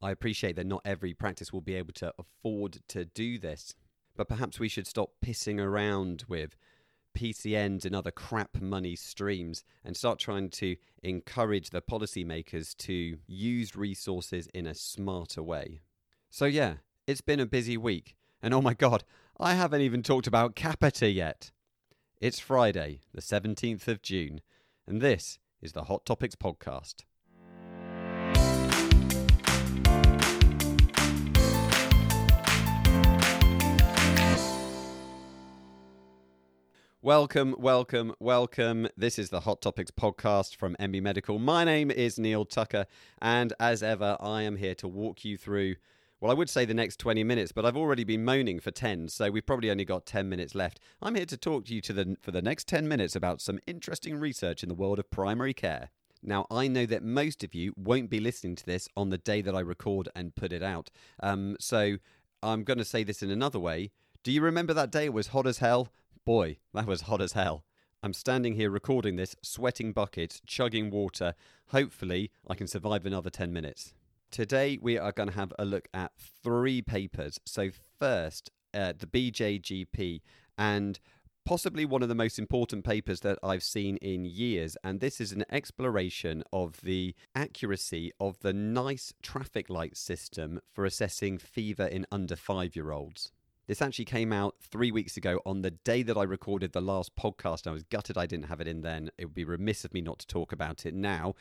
I 0.00 0.10
appreciate 0.10 0.56
that 0.56 0.66
not 0.66 0.82
every 0.84 1.12
practice 1.12 1.52
will 1.52 1.60
be 1.60 1.74
able 1.74 1.92
to 1.94 2.14
afford 2.18 2.78
to 2.88 3.04
do 3.04 3.38
this, 3.38 3.74
but 4.16 4.28
perhaps 4.28 4.58
we 4.58 4.68
should 4.68 4.86
stop 4.86 5.10
pissing 5.24 5.60
around 5.60 6.24
with 6.28 6.56
PCNs 7.16 7.84
and 7.84 7.96
other 7.96 8.10
crap 8.10 8.60
money 8.60 8.94
streams 8.94 9.64
and 9.84 9.96
start 9.96 10.18
trying 10.18 10.50
to 10.50 10.76
encourage 11.02 11.70
the 11.70 11.82
policymakers 11.82 12.76
to 12.76 13.18
use 13.26 13.74
resources 13.74 14.48
in 14.54 14.66
a 14.66 14.74
smarter 14.74 15.42
way. 15.42 15.80
So, 16.30 16.44
yeah, 16.44 16.74
it's 17.06 17.20
been 17.20 17.40
a 17.40 17.46
busy 17.46 17.76
week. 17.76 18.14
And 18.40 18.54
oh 18.54 18.62
my 18.62 18.74
god, 18.74 19.02
I 19.40 19.54
haven't 19.54 19.82
even 19.82 20.02
talked 20.02 20.26
about 20.26 20.56
Capita 20.56 21.08
yet. 21.08 21.52
It's 22.20 22.40
Friday, 22.40 23.02
the 23.14 23.20
17th 23.20 23.86
of 23.86 24.02
June, 24.02 24.40
and 24.84 25.00
this 25.00 25.38
is 25.62 25.74
the 25.74 25.84
Hot 25.84 26.04
Topics 26.04 26.34
podcast. 26.34 27.04
Welcome, 37.00 37.54
welcome, 37.60 38.14
welcome. 38.18 38.88
This 38.96 39.20
is 39.20 39.30
the 39.30 39.40
Hot 39.42 39.62
Topics 39.62 39.92
podcast 39.92 40.56
from 40.56 40.74
NB 40.80 41.00
Medical. 41.00 41.38
My 41.38 41.62
name 41.62 41.92
is 41.92 42.18
Neil 42.18 42.44
Tucker, 42.44 42.86
and 43.22 43.52
as 43.60 43.84
ever, 43.84 44.16
I 44.18 44.42
am 44.42 44.56
here 44.56 44.74
to 44.74 44.88
walk 44.88 45.24
you 45.24 45.36
through 45.36 45.76
well, 46.20 46.30
I 46.32 46.34
would 46.34 46.50
say 46.50 46.64
the 46.64 46.74
next 46.74 46.98
20 46.98 47.22
minutes, 47.22 47.52
but 47.52 47.64
I've 47.64 47.76
already 47.76 48.02
been 48.02 48.24
moaning 48.24 48.58
for 48.58 48.72
10, 48.72 49.08
so 49.08 49.30
we've 49.30 49.46
probably 49.46 49.70
only 49.70 49.84
got 49.84 50.04
10 50.04 50.28
minutes 50.28 50.54
left. 50.54 50.80
I'm 51.00 51.14
here 51.14 51.26
to 51.26 51.36
talk 51.36 51.66
to 51.66 51.74
you 51.74 51.80
to 51.82 51.92
the, 51.92 52.16
for 52.20 52.32
the 52.32 52.42
next 52.42 52.66
10 52.66 52.88
minutes 52.88 53.14
about 53.14 53.40
some 53.40 53.60
interesting 53.66 54.16
research 54.16 54.64
in 54.64 54.68
the 54.68 54.74
world 54.74 54.98
of 54.98 55.10
primary 55.10 55.54
care. 55.54 55.90
Now, 56.20 56.46
I 56.50 56.66
know 56.66 56.86
that 56.86 57.04
most 57.04 57.44
of 57.44 57.54
you 57.54 57.72
won't 57.76 58.10
be 58.10 58.18
listening 58.18 58.56
to 58.56 58.66
this 58.66 58.88
on 58.96 59.10
the 59.10 59.18
day 59.18 59.40
that 59.42 59.54
I 59.54 59.60
record 59.60 60.08
and 60.16 60.34
put 60.34 60.52
it 60.52 60.62
out. 60.62 60.90
Um, 61.20 61.56
so 61.60 61.98
I'm 62.42 62.64
going 62.64 62.78
to 62.78 62.84
say 62.84 63.04
this 63.04 63.22
in 63.22 63.30
another 63.30 63.60
way. 63.60 63.92
Do 64.24 64.32
you 64.32 64.40
remember 64.40 64.74
that 64.74 64.90
day 64.90 65.04
it 65.04 65.12
was 65.12 65.28
hot 65.28 65.46
as 65.46 65.58
hell? 65.58 65.92
Boy, 66.24 66.56
that 66.74 66.86
was 66.86 67.02
hot 67.02 67.20
as 67.20 67.32
hell. 67.32 67.64
I'm 68.02 68.12
standing 68.12 68.54
here 68.54 68.70
recording 68.70 69.16
this, 69.16 69.36
sweating 69.42 69.92
buckets, 69.92 70.40
chugging 70.46 70.90
water. 70.90 71.34
Hopefully, 71.68 72.30
I 72.48 72.54
can 72.54 72.66
survive 72.66 73.06
another 73.06 73.30
10 73.30 73.52
minutes. 73.52 73.94
Today, 74.30 74.78
we 74.80 74.98
are 74.98 75.12
going 75.12 75.30
to 75.30 75.34
have 75.34 75.52
a 75.58 75.64
look 75.64 75.88
at 75.94 76.12
three 76.42 76.82
papers. 76.82 77.40
So, 77.46 77.70
first, 77.98 78.50
uh, 78.74 78.92
the 78.98 79.06
BJGP, 79.06 80.20
and 80.58 81.00
possibly 81.46 81.86
one 81.86 82.02
of 82.02 82.10
the 82.10 82.14
most 82.14 82.38
important 82.38 82.84
papers 82.84 83.20
that 83.20 83.38
I've 83.42 83.62
seen 83.62 83.96
in 83.96 84.26
years. 84.26 84.76
And 84.84 85.00
this 85.00 85.18
is 85.18 85.32
an 85.32 85.46
exploration 85.50 86.44
of 86.52 86.82
the 86.82 87.14
accuracy 87.34 88.12
of 88.20 88.38
the 88.40 88.52
NICE 88.52 89.14
traffic 89.22 89.70
light 89.70 89.96
system 89.96 90.60
for 90.74 90.84
assessing 90.84 91.38
fever 91.38 91.86
in 91.86 92.04
under 92.12 92.36
five 92.36 92.76
year 92.76 92.92
olds. 92.92 93.32
This 93.68 93.82
actually 93.82 94.06
came 94.06 94.32
out 94.32 94.54
three 94.62 94.90
weeks 94.90 95.18
ago 95.18 95.42
on 95.44 95.60
the 95.60 95.72
day 95.72 96.02
that 96.02 96.16
I 96.16 96.22
recorded 96.22 96.72
the 96.72 96.80
last 96.80 97.14
podcast. 97.16 97.66
I 97.66 97.70
was 97.70 97.82
gutted 97.82 98.16
I 98.16 98.24
didn't 98.24 98.46
have 98.46 98.62
it 98.62 98.66
in 98.66 98.80
then. 98.80 99.10
It 99.18 99.26
would 99.26 99.34
be 99.34 99.44
remiss 99.44 99.84
of 99.84 99.92
me 99.92 100.00
not 100.00 100.20
to 100.20 100.26
talk 100.26 100.52
about 100.52 100.86
it 100.86 100.94
now. 100.94 101.34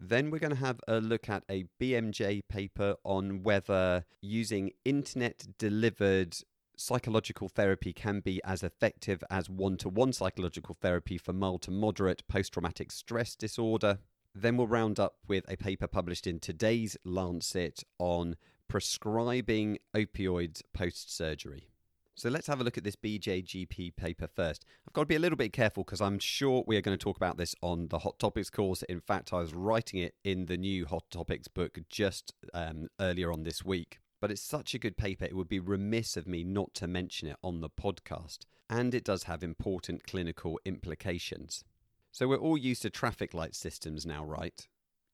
Then 0.00 0.30
we're 0.30 0.38
going 0.38 0.54
to 0.54 0.60
have 0.60 0.80
a 0.88 0.98
look 0.98 1.28
at 1.28 1.44
a 1.50 1.66
BMJ 1.78 2.40
paper 2.48 2.94
on 3.04 3.42
whether 3.42 4.06
using 4.22 4.70
internet 4.86 5.46
delivered 5.58 6.38
psychological 6.74 7.50
therapy 7.50 7.92
can 7.92 8.20
be 8.20 8.40
as 8.44 8.62
effective 8.62 9.22
as 9.28 9.50
one 9.50 9.76
to 9.76 9.90
one 9.90 10.14
psychological 10.14 10.74
therapy 10.74 11.18
for 11.18 11.34
mild 11.34 11.60
to 11.62 11.70
moderate 11.70 12.26
post 12.28 12.54
traumatic 12.54 12.92
stress 12.92 13.34
disorder. 13.34 13.98
Then 14.34 14.56
we'll 14.56 14.68
round 14.68 14.98
up 14.98 15.16
with 15.28 15.44
a 15.50 15.58
paper 15.58 15.86
published 15.86 16.26
in 16.26 16.40
today's 16.40 16.96
Lancet 17.04 17.84
on 17.98 18.36
prescribing 18.68 19.76
opioids 19.94 20.62
post 20.72 21.14
surgery. 21.14 21.68
So 22.16 22.28
let's 22.28 22.46
have 22.46 22.60
a 22.60 22.64
look 22.64 22.78
at 22.78 22.84
this 22.84 22.94
BJGP 22.94 23.96
paper 23.96 24.28
first. 24.28 24.64
I've 24.86 24.92
got 24.92 25.02
to 25.02 25.06
be 25.06 25.16
a 25.16 25.20
little 25.20 25.36
bit 25.36 25.52
careful 25.52 25.82
because 25.82 26.00
I'm 26.00 26.20
sure 26.20 26.62
we 26.64 26.76
are 26.76 26.80
going 26.80 26.96
to 26.96 27.02
talk 27.02 27.16
about 27.16 27.38
this 27.38 27.56
on 27.60 27.88
the 27.88 27.98
Hot 28.00 28.20
Topics 28.20 28.50
course. 28.50 28.82
In 28.84 29.00
fact, 29.00 29.32
I 29.32 29.40
was 29.40 29.52
writing 29.52 29.98
it 29.98 30.14
in 30.22 30.46
the 30.46 30.56
new 30.56 30.86
Hot 30.86 31.04
Topics 31.10 31.48
book 31.48 31.78
just 31.90 32.32
um, 32.54 32.88
earlier 33.00 33.32
on 33.32 33.42
this 33.42 33.64
week. 33.64 33.98
But 34.20 34.30
it's 34.30 34.40
such 34.40 34.74
a 34.74 34.78
good 34.78 34.96
paper, 34.96 35.24
it 35.24 35.36
would 35.36 35.48
be 35.48 35.58
remiss 35.58 36.16
of 36.16 36.26
me 36.26 36.44
not 36.44 36.72
to 36.74 36.86
mention 36.86 37.28
it 37.28 37.36
on 37.42 37.60
the 37.60 37.68
podcast. 37.68 38.38
And 38.70 38.94
it 38.94 39.04
does 39.04 39.24
have 39.24 39.42
important 39.42 40.06
clinical 40.06 40.60
implications. 40.64 41.64
So 42.12 42.28
we're 42.28 42.36
all 42.36 42.56
used 42.56 42.82
to 42.82 42.90
traffic 42.90 43.34
light 43.34 43.56
systems 43.56 44.06
now, 44.06 44.24
right? 44.24 44.66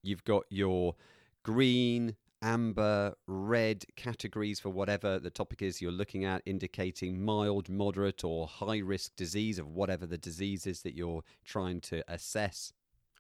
You've 0.02 0.24
got 0.24 0.44
your 0.50 0.96
green, 1.42 2.16
amber, 2.42 3.14
red 3.26 3.84
categories 3.96 4.60
for 4.60 4.70
whatever 4.70 5.18
the 5.18 5.30
topic 5.30 5.62
is 5.62 5.80
you're 5.80 5.92
looking 5.92 6.24
at, 6.24 6.42
indicating 6.46 7.24
mild, 7.24 7.68
moderate, 7.68 8.24
or 8.24 8.46
high 8.46 8.78
risk 8.78 9.14
disease 9.16 9.58
of 9.58 9.68
whatever 9.68 10.06
the 10.06 10.18
disease 10.18 10.66
is 10.66 10.82
that 10.82 10.96
you're 10.96 11.22
trying 11.44 11.80
to 11.82 12.02
assess. 12.12 12.72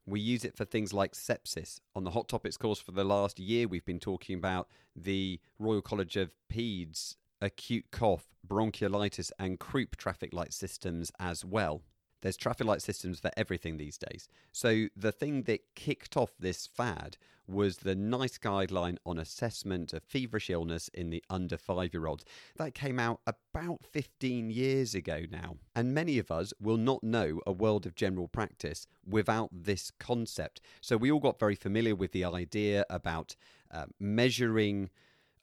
We 0.06 0.20
use 0.20 0.44
it 0.44 0.56
for 0.56 0.64
things 0.64 0.92
like 0.92 1.12
sepsis. 1.12 1.80
On 1.94 2.04
the 2.04 2.10
Hot 2.10 2.28
Topics 2.28 2.56
course 2.56 2.80
for 2.80 2.92
the 2.92 3.04
last 3.04 3.38
year, 3.38 3.68
we've 3.68 3.84
been 3.84 4.00
talking 4.00 4.36
about 4.36 4.68
the 4.96 5.40
Royal 5.58 5.82
College 5.82 6.16
of 6.16 6.32
Peds 6.52 7.16
acute 7.40 7.86
cough, 7.90 8.26
bronchiolitis, 8.46 9.30
and 9.38 9.58
croup 9.58 9.96
traffic 9.96 10.32
light 10.32 10.52
systems 10.52 11.10
as 11.18 11.44
well. 11.44 11.82
There's 12.22 12.36
traffic 12.36 12.66
light 12.66 12.82
systems 12.82 13.20
for 13.20 13.30
everything 13.36 13.76
these 13.76 13.98
days. 13.98 14.28
So 14.52 14.86
the 14.96 15.12
thing 15.12 15.42
that 15.42 15.74
kicked 15.74 16.16
off 16.16 16.32
this 16.38 16.66
fad 16.66 17.16
was 17.50 17.78
the 17.78 17.94
NICE 17.94 18.38
guideline 18.38 18.96
on 19.04 19.18
assessment 19.18 19.92
of 19.92 20.02
feverish 20.04 20.50
illness 20.50 20.88
in 20.88 21.10
the 21.10 21.22
under 21.28 21.56
five 21.56 21.92
year 21.92 22.06
olds. 22.06 22.24
That 22.56 22.74
came 22.74 22.98
out 22.98 23.20
about 23.26 23.80
15 23.90 24.50
years 24.50 24.94
ago 24.94 25.22
now. 25.30 25.56
And 25.74 25.94
many 25.94 26.18
of 26.18 26.30
us 26.30 26.52
will 26.60 26.76
not 26.76 27.02
know 27.02 27.40
a 27.46 27.52
world 27.52 27.86
of 27.86 27.94
general 27.94 28.28
practice 28.28 28.86
without 29.06 29.50
this 29.52 29.90
concept. 29.98 30.60
So 30.80 30.96
we 30.96 31.10
all 31.10 31.20
got 31.20 31.40
very 31.40 31.56
familiar 31.56 31.94
with 31.94 32.12
the 32.12 32.24
idea 32.24 32.84
about 32.88 33.34
uh, 33.70 33.86
measuring 33.98 34.90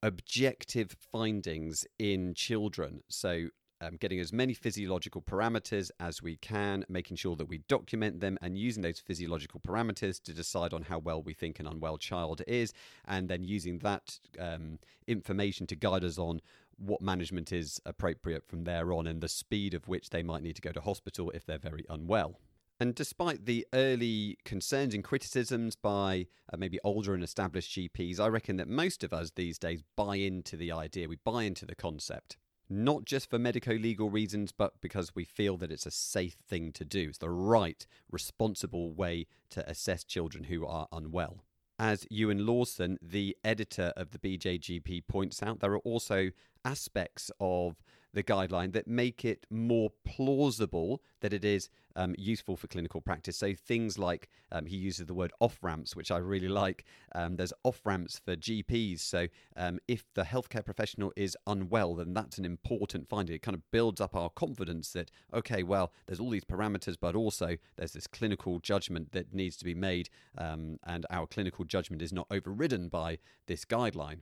objective 0.03 0.95
findings 1.11 1.85
in 1.97 2.33
children. 2.33 3.01
So 3.09 3.47
um, 3.81 3.97
getting 3.97 4.19
as 4.19 4.33
many 4.33 4.53
physiological 4.53 5.21
parameters 5.21 5.91
as 5.99 6.21
we 6.21 6.37
can, 6.37 6.85
making 6.89 7.17
sure 7.17 7.35
that 7.35 7.47
we 7.47 7.59
document 7.67 8.19
them 8.19 8.37
and 8.41 8.57
using 8.57 8.83
those 8.83 8.99
physiological 8.99 9.59
parameters 9.59 10.21
to 10.23 10.33
decide 10.33 10.73
on 10.73 10.83
how 10.83 10.99
well 10.99 11.21
we 11.21 11.33
think 11.33 11.59
an 11.59 11.67
unwell 11.67 11.97
child 11.97 12.41
is, 12.47 12.73
and 13.05 13.29
then 13.29 13.43
using 13.43 13.79
that 13.79 14.19
um, 14.39 14.79
information 15.07 15.67
to 15.67 15.75
guide 15.75 16.03
us 16.03 16.17
on 16.17 16.41
what 16.77 17.01
management 17.01 17.51
is 17.51 17.81
appropriate 17.85 18.45
from 18.47 18.63
there 18.63 18.93
on 18.93 19.07
and 19.07 19.21
the 19.21 19.27
speed 19.27 19.73
of 19.73 19.87
which 19.87 20.11
they 20.11 20.21
might 20.21 20.43
need 20.43 20.55
to 20.55 20.61
go 20.61 20.71
to 20.71 20.81
hospital 20.81 21.31
if 21.31 21.45
they're 21.45 21.57
very 21.57 21.85
unwell. 21.89 22.39
And 22.79 22.93
despite 22.93 23.45
the 23.45 23.65
early 23.73 24.37
concerns 24.45 24.93
and 24.93 25.03
criticisms 25.03 25.75
by 25.75 26.27
uh, 26.53 26.57
maybe 26.57 26.79
older 26.83 27.15
and 27.15 27.23
established 27.23 27.75
GPs, 27.75 28.19
I 28.19 28.27
reckon 28.27 28.57
that 28.57 28.67
most 28.67 29.03
of 29.03 29.13
us 29.13 29.31
these 29.35 29.57
days 29.57 29.81
buy 29.95 30.17
into 30.17 30.55
the 30.55 30.71
idea, 30.71 31.07
we 31.07 31.17
buy 31.23 31.43
into 31.43 31.65
the 31.65 31.73
concept 31.73 32.37
not 32.69 33.05
just 33.05 33.29
for 33.29 33.39
medico 33.39 33.73
legal 33.73 34.09
reasons, 34.09 34.51
but 34.51 34.79
because 34.81 35.15
we 35.15 35.25
feel 35.25 35.57
that 35.57 35.71
it's 35.71 35.85
a 35.85 35.91
safe 35.91 36.35
thing 36.47 36.71
to 36.73 36.85
do. 36.85 37.07
It's 37.09 37.17
the 37.17 37.29
right, 37.29 37.85
responsible 38.11 38.93
way 38.93 39.27
to 39.51 39.69
assess 39.69 40.03
children 40.03 40.45
who 40.45 40.65
are 40.65 40.87
unwell. 40.91 41.43
As 41.79 42.05
Euan 42.05 42.45
Lawson, 42.45 42.97
the 43.01 43.37
editor 43.43 43.93
of 43.95 44.11
the 44.11 44.19
BJGP, 44.19 45.07
points 45.07 45.43
out, 45.43 45.59
there 45.59 45.73
are 45.73 45.79
also 45.79 46.31
aspects 46.65 47.29
of 47.39 47.75
the 48.17 48.23
guideline 48.23 48.73
that 48.73 48.87
make 48.87 49.23
it 49.23 49.45
more 49.51 49.91
plausible 50.03 51.03
that 51.21 51.33
it 51.33 51.45
is 51.45 51.69
um, 51.95 52.15
useful 52.17 52.57
for 52.57 52.65
clinical 52.65 52.99
practice. 52.99 53.37
So 53.37 53.53
things 53.53 53.99
like 53.99 54.27
um, 54.51 54.65
he 54.65 54.75
uses 54.75 55.05
the 55.05 55.13
word 55.13 55.31
off 55.39 55.59
ramps, 55.61 55.95
which 55.95 56.09
I 56.09 56.17
really 56.17 56.47
like. 56.47 56.83
Um, 57.13 57.35
there's 57.35 57.53
off 57.63 57.79
ramps 57.85 58.19
for 58.25 58.35
GPs. 58.35 59.01
So 59.01 59.27
um, 59.55 59.77
if 59.87 60.11
the 60.15 60.23
healthcare 60.23 60.65
professional 60.65 61.13
is 61.15 61.37
unwell, 61.45 61.93
then 61.93 62.15
that's 62.15 62.39
an 62.39 62.45
important 62.45 63.07
finding. 63.07 63.35
It 63.35 63.43
kind 63.43 63.53
of 63.53 63.61
builds 63.69 64.01
up 64.01 64.15
our 64.15 64.31
confidence 64.31 64.93
that, 64.93 65.11
okay, 65.31 65.61
well, 65.61 65.93
there's 66.07 66.19
all 66.19 66.31
these 66.31 66.43
parameters, 66.43 66.95
but 66.99 67.15
also 67.15 67.57
there's 67.75 67.93
this 67.93 68.07
clinical 68.07 68.57
judgment 68.57 69.11
that 69.11 69.31
needs 69.31 69.57
to 69.57 69.65
be 69.65 69.75
made, 69.75 70.09
um, 70.39 70.79
and 70.87 71.05
our 71.11 71.27
clinical 71.27 71.65
judgment 71.65 72.01
is 72.01 72.11
not 72.11 72.25
overridden 72.31 72.89
by 72.89 73.19
this 73.45 73.63
guideline. 73.63 74.21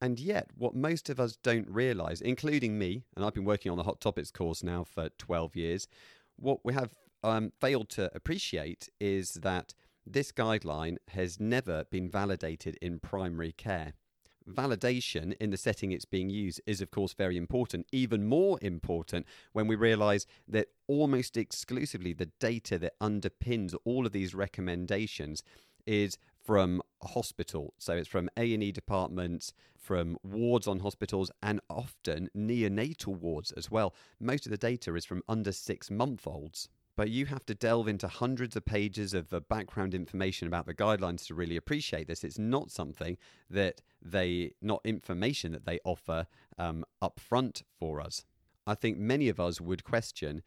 And 0.00 0.20
yet, 0.20 0.50
what 0.56 0.74
most 0.74 1.08
of 1.08 1.18
us 1.18 1.36
don't 1.42 1.68
realize, 1.68 2.20
including 2.20 2.78
me, 2.78 3.04
and 3.14 3.24
I've 3.24 3.34
been 3.34 3.44
working 3.44 3.70
on 3.70 3.78
the 3.78 3.84
Hot 3.84 4.00
Topics 4.00 4.30
course 4.30 4.62
now 4.62 4.84
for 4.84 5.08
12 5.18 5.56
years, 5.56 5.88
what 6.36 6.60
we 6.64 6.74
have 6.74 6.90
um, 7.22 7.52
failed 7.60 7.88
to 7.90 8.10
appreciate 8.14 8.88
is 9.00 9.34
that 9.34 9.74
this 10.06 10.30
guideline 10.32 10.96
has 11.08 11.40
never 11.40 11.84
been 11.84 12.08
validated 12.08 12.78
in 12.80 13.00
primary 13.00 13.52
care. 13.52 13.94
Validation 14.48 15.34
in 15.40 15.50
the 15.50 15.56
setting 15.56 15.90
it's 15.90 16.04
being 16.04 16.30
used 16.30 16.60
is, 16.66 16.80
of 16.80 16.92
course, 16.92 17.14
very 17.14 17.36
important. 17.36 17.86
Even 17.90 18.28
more 18.28 18.58
important 18.62 19.26
when 19.52 19.66
we 19.66 19.74
realize 19.74 20.26
that 20.46 20.68
almost 20.86 21.36
exclusively 21.36 22.12
the 22.12 22.30
data 22.38 22.78
that 22.78 22.98
underpins 23.00 23.74
all 23.84 24.06
of 24.06 24.12
these 24.12 24.34
recommendations 24.34 25.42
is 25.86 26.16
from 26.46 26.80
hospital. 27.02 27.74
So 27.78 27.94
it's 27.94 28.08
from 28.08 28.30
A&E 28.36 28.70
departments, 28.70 29.52
from 29.76 30.16
wards 30.22 30.68
on 30.68 30.80
hospitals, 30.80 31.30
and 31.42 31.60
often 31.68 32.30
neonatal 32.36 33.18
wards 33.18 33.50
as 33.52 33.70
well. 33.70 33.94
Most 34.20 34.46
of 34.46 34.50
the 34.50 34.56
data 34.56 34.94
is 34.94 35.04
from 35.04 35.22
under 35.28 35.52
six 35.52 35.90
month 35.90 36.26
olds. 36.26 36.68
But 36.96 37.10
you 37.10 37.26
have 37.26 37.44
to 37.46 37.54
delve 37.54 37.88
into 37.88 38.08
hundreds 38.08 38.56
of 38.56 38.64
pages 38.64 39.12
of 39.12 39.28
the 39.28 39.42
background 39.42 39.92
information 39.92 40.48
about 40.48 40.64
the 40.64 40.72
guidelines 40.72 41.26
to 41.26 41.34
really 41.34 41.56
appreciate 41.56 42.08
this. 42.08 42.24
It's 42.24 42.38
not 42.38 42.70
something 42.70 43.18
that 43.50 43.82
they, 44.00 44.52
not 44.62 44.80
information 44.82 45.52
that 45.52 45.66
they 45.66 45.78
offer 45.84 46.26
um, 46.58 46.86
up 47.02 47.20
front 47.20 47.64
for 47.78 48.00
us. 48.00 48.24
I 48.66 48.74
think 48.74 48.96
many 48.96 49.28
of 49.28 49.38
us 49.38 49.60
would 49.60 49.84
question 49.84 50.42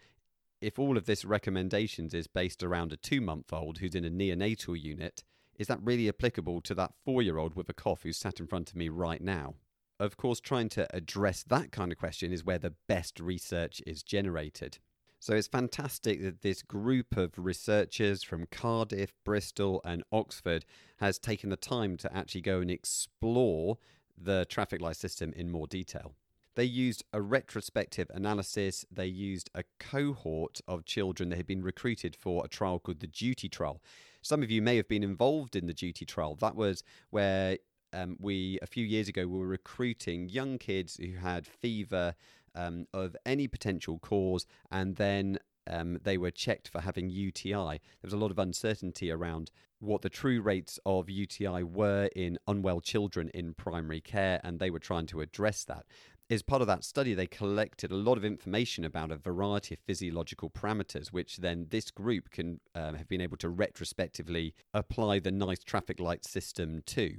if 0.60 0.80
all 0.80 0.98
of 0.98 1.06
this 1.06 1.24
recommendations 1.24 2.16
is 2.16 2.26
based 2.26 2.64
around 2.64 2.92
a 2.92 2.98
two 2.98 3.22
month 3.22 3.54
old 3.54 3.78
who's 3.78 3.96
in 3.96 4.04
a 4.04 4.10
neonatal 4.10 4.82
unit 4.82 5.24
is 5.60 5.68
that 5.68 5.84
really 5.84 6.08
applicable 6.08 6.62
to 6.62 6.74
that 6.74 6.94
four 7.06 7.22
year 7.22 7.38
old 7.38 7.54
with 7.54 7.70
a 7.70 7.74
cough 7.74 8.02
who's 8.04 8.18
sat 8.18 8.40
in 8.40 8.48
front 8.48 8.70
of 8.70 8.76
me 8.76 8.90
right 8.90 9.22
now? 9.22 9.56
Of 10.00 10.16
course, 10.16 10.40
trying 10.40 10.70
to 10.70 10.88
address 10.96 11.44
that 11.44 11.72
kind 11.74 11.92
of 11.92 11.98
question 11.98 12.32
is 12.32 12.46
where 12.46 12.58
the 12.58 12.74
best 12.88 13.20
research 13.20 13.82
is 13.86 14.02
generated. 14.02 14.80
So 15.20 15.36
it's 15.36 15.50
fantastic 15.50 16.24
that 16.24 16.42
this 16.42 16.62
group 16.62 17.18
of 17.18 17.34
researchers 17.38 18.24
from 18.24 18.48
Cardiff, 18.50 19.14
Bristol, 19.26 19.82
and 19.84 20.02
Oxford 20.14 20.64
has 20.98 21.20
taken 21.20 21.50
the 21.50 21.58
time 21.58 21.98
to 21.98 22.16
actually 22.16 22.40
go 22.40 22.62
and 22.62 22.72
explore 22.72 23.78
the 24.18 24.46
traffic 24.46 24.82
light 24.82 24.96
system 24.96 25.34
in 25.36 25.52
more 25.52 25.68
detail. 25.68 26.14
They 26.56 26.64
used 26.64 27.04
a 27.12 27.22
retrospective 27.22 28.10
analysis. 28.14 28.86
They 28.90 29.06
used 29.08 29.50
a 29.54 29.64
cohort 29.78 30.62
of 30.68 30.86
children 30.86 31.30
that 31.30 31.38
had 31.38 31.48
been 31.48 31.64
recruited 31.64 32.16
for 32.16 32.46
a 32.46 32.50
trial 32.50 32.80
called 32.80 33.02
the 33.02 33.08
Duty 33.08 33.50
Trial. 33.50 33.82
Some 34.22 34.44
of 34.44 34.52
you 34.52 34.62
may 34.62 34.78
have 34.78 34.88
been 34.88 35.04
involved 35.04 35.56
in 35.56 35.68
the 35.68 35.74
duty 35.74 36.06
trial. 36.06 36.36
That 36.36 36.56
was 36.56 36.84
where 37.10 37.58
um, 37.94 38.18
we, 38.20 38.60
a 38.62 38.68
few 38.68 38.86
years 38.86 39.08
ago, 39.08 39.28
we 39.28 39.40
were 39.40 39.48
recruiting 39.48 40.30
young 40.30 40.58
kids 40.58 40.98
who 40.98 41.18
had 41.18 41.48
fever 41.48 42.16
um, 42.56 42.86
of 42.94 43.16
any 43.26 43.48
potential 43.48 44.00
cause, 44.00 44.46
and 44.72 44.96
then 44.96 45.40
um, 45.70 46.00
they 46.04 46.18
were 46.18 46.32
checked 46.32 46.68
for 46.68 46.82
having 46.82 47.10
UTI, 47.10 47.54
there 47.54 47.80
was 48.04 48.14
a 48.14 48.18
lot 48.18 48.32
of 48.32 48.40
uncertainty 48.40 49.12
around 49.12 49.52
what 49.80 50.02
the 50.02 50.10
true 50.10 50.42
rates 50.42 50.80
of 50.86 51.10
UTI 51.10 51.64
were 51.64 52.10
in 52.16 52.38
unwell 52.48 52.82
children 52.82 53.30
in 53.34 53.54
primary 53.54 54.02
care, 54.02 54.42
and 54.44 54.60
they 54.60 54.70
were 54.70 54.80
trying 54.80 55.06
to 55.08 55.22
address 55.22 55.64
that. 55.66 55.86
As 56.32 56.44
part 56.44 56.62
of 56.62 56.68
that 56.68 56.84
study, 56.84 57.16
they 57.16 57.26
collected 57.26 57.92
a 57.92 57.96
lot 57.96 58.16
of 58.16 58.24
information 58.24 58.86
about 58.86 59.10
a 59.10 59.18
variety 59.18 59.74
of 59.74 59.80
physiological 59.80 60.52
parameters, 60.52 61.08
which 61.08 61.38
then 61.38 61.66
this 61.72 61.90
group 61.90 62.30
can 62.30 62.60
um, 62.76 62.94
have 62.94 63.08
been 63.08 63.20
able 63.20 63.38
to 63.38 63.50
retrospectively 63.50 64.54
apply 64.72 65.18
the 65.18 65.32
NICE 65.32 65.64
traffic 65.64 66.00
light 66.00 66.24
system 66.24 66.84
to. 66.86 67.18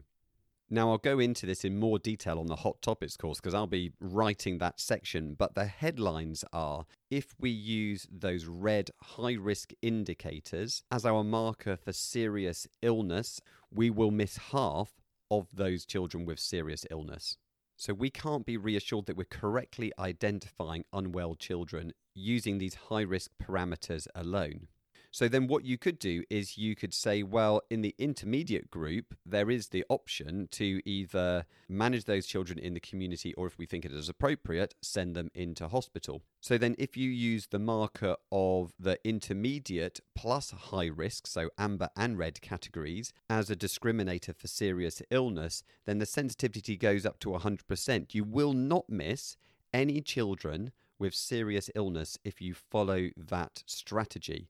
Now, 0.73 0.93
I'll 0.93 0.99
go 0.99 1.19
into 1.19 1.45
this 1.45 1.65
in 1.65 1.81
more 1.81 1.99
detail 1.99 2.39
on 2.39 2.47
the 2.47 2.55
Hot 2.55 2.81
Topics 2.83 3.17
course 3.17 3.41
because 3.41 3.53
I'll 3.53 3.67
be 3.67 3.91
writing 3.99 4.59
that 4.59 4.79
section. 4.79 5.35
But 5.35 5.57
the 5.57 5.65
headlines 5.65 6.45
are 6.53 6.87
if 7.11 7.35
we 7.41 7.51
use 7.51 8.07
those 8.09 8.45
red 8.45 8.93
high 9.03 9.35
risk 9.35 9.73
indicators 9.83 10.85
as 10.93 11.05
our 11.05 11.25
marker 11.25 11.77
for 11.77 11.93
serious 11.93 12.69
illness, 12.81 13.41
we 13.73 13.91
will 13.91 14.13
miss 14.13 14.37
half 14.53 14.93
of 15.33 15.49
those 15.53 15.85
children 15.85 16.25
with 16.25 16.39
serious 16.39 16.87
illness. 16.93 17.37
So 17.81 17.95
we 17.95 18.11
can't 18.11 18.45
be 18.45 18.59
reassured 18.59 19.07
that 19.07 19.17
we're 19.17 19.25
correctly 19.25 19.91
identifying 19.99 20.85
unwell 20.93 21.35
children 21.35 21.95
using 22.15 22.59
these 22.59 22.75
high 22.75 23.01
risk 23.01 23.31
parameters 23.43 24.07
alone. 24.15 24.69
So 25.13 25.27
then 25.27 25.49
what 25.49 25.65
you 25.65 25.77
could 25.77 25.99
do 25.99 26.23
is 26.31 26.57
you 26.57 26.77
could 26.77 26.95
say, 26.95 27.25
well, 27.25 27.63
in 27.69 27.83
the 27.83 27.95
intermediate 27.99 28.71
group, 28.71 29.17
there 29.27 29.51
is 29.51 29.69
the 29.69 29.85
option 29.89 30.49
to 30.53 30.81
either 30.89 31.47
manage 31.69 32.05
those 32.05 32.27
children 32.27 32.59
in 32.59 32.75
the 32.75 32.81
community 32.81 33.35
or 33.35 33.49
if 33.49 33.59
we 33.59 33.67
think 33.67 33.85
it 33.85 33.93
is 33.93 34.09
appropriate, 34.09 34.75
send 34.81 35.17
them 35.17 35.31
into 35.35 35.67
hospital. 35.67 36.23
So 36.41 36.57
then 36.57 36.77
if 36.79 36.97
you 36.97 37.11
use 37.11 37.49
the 37.49 37.59
marker 37.59 38.17
of 38.31 38.73
the 38.79 38.99
intermediate 39.05 40.01
plus 40.15 40.53
high 40.53 40.87
risk, 40.87 41.27
so 41.27 41.51
amber 41.59 41.89
and 41.97 42.17
red 42.17 42.41
categories, 42.41 43.13
as 43.29 43.51
a 43.51 43.57
discriminator 43.57 44.35
for 44.35 44.47
serious 44.47 45.03
illness, 45.11 45.65
then 45.87 45.99
the 45.99 46.07
sensitivity 46.07 46.77
goes 46.77 47.05
up 47.05 47.19
to 47.21 47.31
100%. 47.31 48.15
You 48.15 48.23
will 48.23 48.53
not 48.53 48.89
miss 48.89 49.37
any 49.73 50.01
children 50.01 50.71
with 51.01 51.15
serious 51.15 51.69
illness 51.75 52.19
if 52.25 52.41
you 52.41 52.55
follow 52.55 53.11
that 53.17 53.65
strategy 53.67 54.49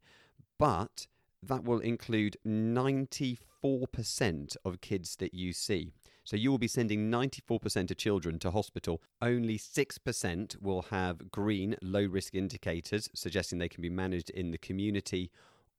but 0.61 1.09
that 1.43 1.65
will 1.65 1.81
include 1.81 2.37
94% 2.47 4.57
of 4.63 4.81
kids 4.83 5.17
that 5.17 5.33
you 5.33 5.55
see. 5.55 5.95
So 6.23 6.37
you 6.37 6.51
will 6.51 6.59
be 6.59 6.69
sending 6.69 7.11
94% 7.11 7.91
of 7.91 7.97
children 7.97 8.39
to 8.41 8.51
hospital. 8.51 9.01
Only 9.23 9.59
6% 9.59 10.63
will 10.63 10.83
have 10.91 11.31
green 11.31 11.77
low 11.81 12.05
risk 12.05 12.35
indicators, 12.35 13.09
suggesting 13.15 13.59
they 13.59 13.71
can 13.71 13.81
be 13.81 13.89
managed 13.89 14.29
in 14.31 14.51
the 14.51 14.59
community. 14.59 15.31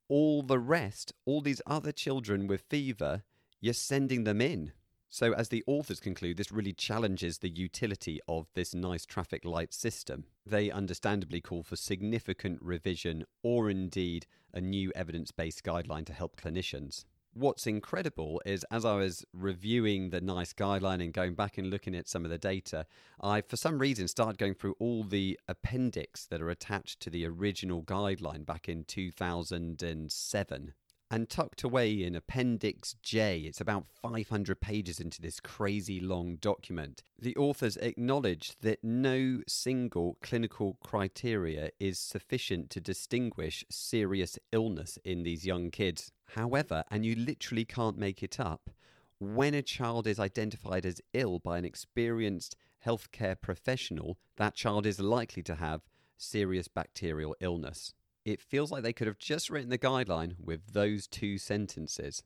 All 0.10 0.42
the 0.42 0.60
rest, 0.60 1.14
all 1.26 1.42
these 1.42 1.62
other 1.68 1.92
children 1.92 2.48
with 2.48 2.62
fever, 2.62 3.22
you're 3.62 3.76
sending 3.76 4.24
them 4.24 4.42
in. 4.42 4.72
So, 5.14 5.34
as 5.34 5.50
the 5.50 5.62
authors 5.68 6.00
conclude, 6.00 6.38
this 6.38 6.54
really 6.54 6.72
challenges 6.72 7.40
the 7.40 7.50
utility 7.50 8.22
of 8.30 8.48
this 8.54 8.74
NICE 8.74 9.06
traffic 9.06 9.44
light 9.44 9.74
system. 9.74 10.24
They 10.46 10.72
understandably 10.72 11.42
call 11.42 11.64
for 11.64 11.76
significant 11.76 12.60
revision 12.62 13.26
or 13.44 13.70
indeed 13.70 14.26
a 14.54 14.62
new 14.62 14.90
evidence 14.96 15.32
based 15.32 15.66
guideline 15.66 16.06
to 16.06 16.14
help 16.14 16.40
clinicians. 16.40 17.04
What's 17.34 17.68
incredible 17.68 18.42
is 18.46 18.66
as 18.72 18.86
I 18.86 18.96
was 18.96 19.26
reviewing 19.34 20.12
the 20.12 20.22
NICE 20.22 20.54
guideline 20.54 21.04
and 21.04 21.12
going 21.12 21.36
back 21.36 21.58
and 21.58 21.70
looking 21.70 21.94
at 21.94 22.08
some 22.08 22.24
of 22.24 22.32
the 22.32 22.38
data, 22.38 22.86
I, 23.20 23.42
for 23.42 23.58
some 23.58 23.80
reason, 23.80 24.08
started 24.08 24.38
going 24.38 24.54
through 24.54 24.76
all 24.80 25.04
the 25.04 25.38
appendix 25.50 26.26
that 26.28 26.42
are 26.42 26.50
attached 26.50 27.02
to 27.02 27.10
the 27.10 27.26
original 27.26 27.84
guideline 27.84 28.46
back 28.46 28.70
in 28.70 28.86
2007 28.86 30.74
and 31.12 31.30
tucked 31.30 31.62
away 31.62 31.92
in 32.02 32.16
Appendix 32.16 32.96
J. 33.04 33.42
It's 33.42 33.60
about 33.60 33.86
500 34.02 34.62
pages 34.62 35.02
into 35.02 35.22
this 35.22 35.42
crazy 35.42 36.00
long 36.00 36.38
document. 36.38 37.04
The 37.20 37.36
authors 37.36 37.76
acknowledge 37.76 38.54
that 38.62 38.82
no 38.82 39.42
single 39.46 40.18
clinical 40.22 40.78
criteria 40.82 41.72
is 41.82 42.00
sufficient 42.00 42.70
to 42.70 42.80
distinguish 42.80 43.66
serious 43.70 44.40
illness 44.54 44.98
in 45.04 45.24
these 45.24 45.46
young 45.46 45.70
kids. 45.70 46.14
However, 46.36 46.86
and 46.90 47.06
you 47.06 47.16
literally 47.16 47.66
can't 47.66 47.98
make 47.98 48.24
it 48.24 48.40
up, 48.40 48.70
when 49.20 49.54
a 49.54 49.62
child 49.62 50.08
is 50.08 50.18
identified 50.18 50.86
as 50.86 51.02
ill 51.14 51.40
by 51.40 51.58
an 51.58 51.66
experienced 51.66 52.56
healthcare 52.86 53.40
professional, 53.40 54.18
that 54.38 54.56
child 54.56 54.86
is 54.86 55.02
likely 55.02 55.44
to 55.44 55.56
have 55.56 55.82
serious 56.18 56.70
bacterial 56.70 57.36
illness. 57.42 57.94
It 58.24 58.42
feels 58.42 58.72
like 58.72 58.84
they 58.84 58.94
could 58.94 59.08
have 59.08 59.18
just 59.18 59.50
written 59.50 59.70
the 59.70 59.78
guideline 59.78 60.36
with 60.40 60.74
those 60.74 61.08
two 61.08 61.38
sentences. 61.38 62.22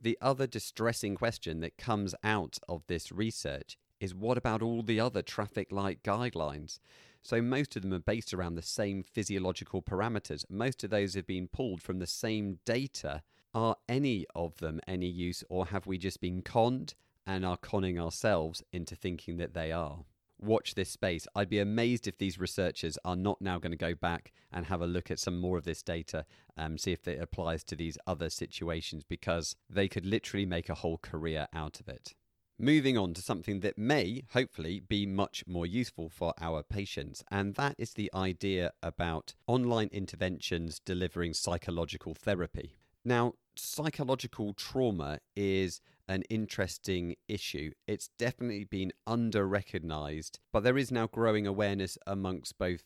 The 0.00 0.18
other 0.20 0.46
distressing 0.46 1.14
question 1.14 1.60
that 1.60 1.78
comes 1.78 2.14
out 2.24 2.58
of 2.68 2.86
this 2.86 3.12
research 3.12 3.78
is 4.00 4.14
what 4.14 4.36
about 4.36 4.60
all 4.60 4.82
the 4.82 5.00
other 5.00 5.22
traffic 5.22 5.70
light 5.70 6.02
guidelines? 6.02 6.78
So, 7.22 7.40
most 7.40 7.76
of 7.76 7.82
them 7.82 7.94
are 7.94 7.98
based 7.98 8.34
around 8.34 8.56
the 8.56 8.62
same 8.62 9.02
physiological 9.02 9.82
parameters. 9.82 10.44
Most 10.50 10.84
of 10.84 10.90
those 10.90 11.14
have 11.14 11.26
been 11.26 11.48
pulled 11.48 11.82
from 11.82 11.98
the 11.98 12.06
same 12.06 12.58
data. 12.64 13.22
Are 13.54 13.76
any 13.88 14.26
of 14.34 14.58
them 14.58 14.80
any 14.86 15.08
use, 15.08 15.42
or 15.48 15.66
have 15.66 15.86
we 15.86 15.96
just 15.96 16.20
been 16.20 16.42
conned 16.42 16.94
and 17.26 17.44
are 17.44 17.56
conning 17.56 17.98
ourselves 17.98 18.62
into 18.72 18.94
thinking 18.94 19.38
that 19.38 19.54
they 19.54 19.72
are? 19.72 20.04
Watch 20.38 20.74
this 20.74 20.90
space. 20.90 21.26
I'd 21.34 21.48
be 21.48 21.58
amazed 21.58 22.06
if 22.06 22.18
these 22.18 22.38
researchers 22.38 22.98
are 23.04 23.16
not 23.16 23.40
now 23.40 23.58
going 23.58 23.72
to 23.72 23.76
go 23.76 23.94
back 23.94 24.32
and 24.52 24.66
have 24.66 24.80
a 24.80 24.86
look 24.86 25.10
at 25.10 25.18
some 25.18 25.38
more 25.38 25.58
of 25.58 25.64
this 25.64 25.82
data 25.82 26.24
and 26.56 26.72
um, 26.72 26.78
see 26.78 26.92
if 26.92 27.06
it 27.06 27.20
applies 27.20 27.64
to 27.64 27.76
these 27.76 27.98
other 28.06 28.30
situations 28.30 29.04
because 29.08 29.56
they 29.68 29.88
could 29.88 30.06
literally 30.06 30.46
make 30.46 30.68
a 30.68 30.74
whole 30.74 30.98
career 30.98 31.46
out 31.52 31.80
of 31.80 31.88
it. 31.88 32.14
Moving 32.58 32.96
on 32.96 33.12
to 33.12 33.20
something 33.20 33.60
that 33.60 33.76
may, 33.76 34.24
hopefully, 34.32 34.80
be 34.80 35.04
much 35.04 35.44
more 35.46 35.66
useful 35.66 36.08
for 36.08 36.32
our 36.40 36.62
patients, 36.62 37.22
and 37.30 37.54
that 37.56 37.74
is 37.76 37.92
the 37.92 38.10
idea 38.14 38.72
about 38.82 39.34
online 39.46 39.90
interventions 39.92 40.80
delivering 40.80 41.34
psychological 41.34 42.14
therapy. 42.14 42.78
Now, 43.04 43.34
psychological 43.56 44.54
trauma 44.54 45.20
is 45.36 45.82
an 46.08 46.22
interesting 46.30 47.16
issue. 47.28 47.72
It's 47.86 48.10
definitely 48.18 48.64
been 48.64 48.92
under 49.06 49.46
recognized, 49.46 50.38
but 50.52 50.62
there 50.62 50.78
is 50.78 50.90
now 50.92 51.06
growing 51.06 51.46
awareness 51.46 51.98
amongst 52.06 52.58
both 52.58 52.82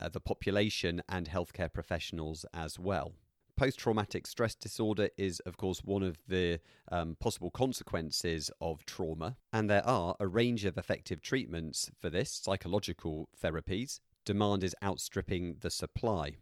uh, 0.00 0.08
the 0.08 0.20
population 0.20 1.02
and 1.08 1.28
healthcare 1.28 1.72
professionals 1.72 2.44
as 2.52 2.78
well. 2.78 3.12
Post 3.54 3.78
traumatic 3.78 4.26
stress 4.26 4.54
disorder 4.54 5.10
is, 5.18 5.40
of 5.40 5.56
course, 5.56 5.80
one 5.84 6.02
of 6.02 6.16
the 6.26 6.58
um, 6.90 7.16
possible 7.20 7.50
consequences 7.50 8.50
of 8.60 8.84
trauma, 8.86 9.36
and 9.52 9.68
there 9.68 9.86
are 9.86 10.16
a 10.18 10.26
range 10.26 10.64
of 10.64 10.78
effective 10.78 11.20
treatments 11.20 11.90
for 12.00 12.08
this, 12.08 12.32
psychological 12.32 13.28
therapies. 13.40 14.00
Demand 14.24 14.64
is 14.64 14.74
outstripping 14.82 15.56
the 15.60 15.70
supply. 15.70 16.36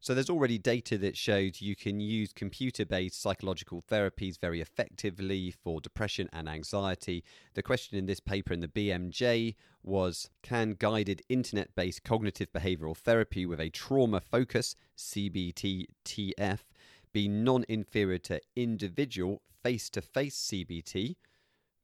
So 0.00 0.14
there's 0.14 0.30
already 0.30 0.58
data 0.58 0.98
that 0.98 1.16
showed 1.16 1.60
you 1.60 1.74
can 1.74 2.00
use 2.00 2.32
computer-based 2.32 3.20
psychological 3.20 3.82
therapies 3.82 4.38
very 4.38 4.60
effectively 4.60 5.50
for 5.50 5.80
depression 5.80 6.28
and 6.32 6.48
anxiety. 6.48 7.24
The 7.54 7.62
question 7.62 7.98
in 7.98 8.06
this 8.06 8.20
paper 8.20 8.52
in 8.52 8.60
the 8.60 8.68
BMJ 8.68 9.54
was 9.82 10.30
can 10.42 10.76
guided 10.78 11.22
internet-based 11.28 12.04
cognitive 12.04 12.52
behavioral 12.52 12.96
therapy 12.96 13.46
with 13.46 13.60
a 13.60 13.70
trauma 13.70 14.20
focus, 14.20 14.76
CBT-TF, 14.96 16.60
be 17.12 17.28
non-inferior 17.28 18.18
to 18.18 18.40
individual 18.54 19.42
face-to-face 19.62 20.36
CBT? 20.36 21.16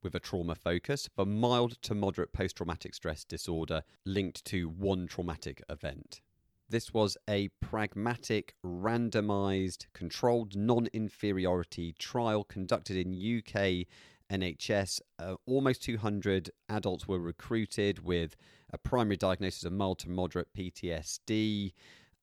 with 0.02 0.14
a 0.14 0.20
trauma 0.20 0.54
focus 0.54 1.08
for 1.14 1.24
mild 1.24 1.80
to 1.82 1.94
moderate 1.94 2.32
post 2.32 2.56
traumatic 2.56 2.94
stress 2.94 3.24
disorder 3.24 3.82
linked 4.04 4.44
to 4.44 4.68
one 4.68 5.06
traumatic 5.06 5.62
event. 5.68 6.20
This 6.72 6.94
was 6.94 7.18
a 7.28 7.48
pragmatic, 7.60 8.54
randomized, 8.64 9.84
controlled 9.92 10.56
non 10.56 10.86
inferiority 10.94 11.94
trial 11.98 12.44
conducted 12.44 12.96
in 12.96 13.12
UK 13.12 13.84
NHS. 14.30 15.02
Uh, 15.18 15.34
almost 15.44 15.82
200 15.82 16.50
adults 16.70 17.06
were 17.06 17.18
recruited 17.18 18.02
with 18.02 18.36
a 18.72 18.78
primary 18.78 19.18
diagnosis 19.18 19.64
of 19.64 19.74
mild 19.74 19.98
to 19.98 20.08
moderate 20.08 20.48
PTSD 20.56 21.74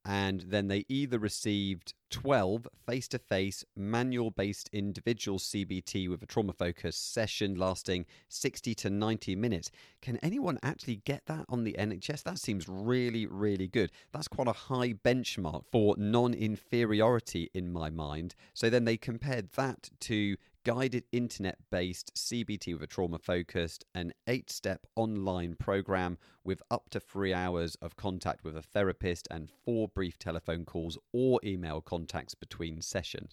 and 0.05 0.41
then 0.41 0.67
they 0.67 0.85
either 0.87 1.19
received 1.19 1.93
12 2.09 2.67
face 2.85 3.07
to 3.09 3.19
face, 3.19 3.63
manual 3.75 4.31
based 4.31 4.69
individual 4.73 5.37
CBT 5.37 6.09
with 6.09 6.23
a 6.23 6.25
trauma 6.25 6.53
focused 6.53 7.13
session 7.13 7.55
lasting 7.55 8.05
60 8.29 8.73
to 8.75 8.89
90 8.89 9.35
minutes. 9.35 9.69
Can 10.01 10.17
anyone 10.17 10.57
actually 10.63 10.97
get 10.97 11.25
that 11.27 11.45
on 11.49 11.63
the 11.63 11.75
NHS? 11.77 12.23
That 12.23 12.39
seems 12.39 12.67
really, 12.67 13.25
really 13.27 13.67
good. 13.67 13.91
That's 14.11 14.27
quite 14.27 14.47
a 14.47 14.53
high 14.53 14.93
benchmark 14.93 15.63
for 15.71 15.95
non 15.97 16.33
inferiority 16.33 17.49
in 17.53 17.71
my 17.71 17.89
mind. 17.89 18.35
So 18.53 18.69
then 18.69 18.85
they 18.85 18.97
compared 18.97 19.51
that 19.53 19.89
to 20.01 20.35
guided 20.69 21.03
internet 21.11 21.57
based 21.71 22.13
CBT 22.13 22.73
with 22.73 22.83
a 22.83 22.85
trauma 22.85 23.17
focused, 23.17 23.85
an 23.95 24.13
eight 24.27 24.51
step 24.51 24.85
online 24.95 25.55
program 25.55 26.15
with 26.43 26.61
up 26.69 26.91
to 26.91 26.99
three 26.99 27.33
hours 27.33 27.73
of 27.81 27.95
contact 27.95 28.43
with 28.43 28.55
a 28.55 28.61
therapist 28.61 29.27
and 29.31 29.49
four 29.49 29.87
brief 29.87 30.19
telephone 30.19 30.65
calls 30.65 30.95
or 31.11 31.39
email 31.43 31.81
contacts 31.81 32.35
between 32.35 32.83
sessions. 32.83 33.31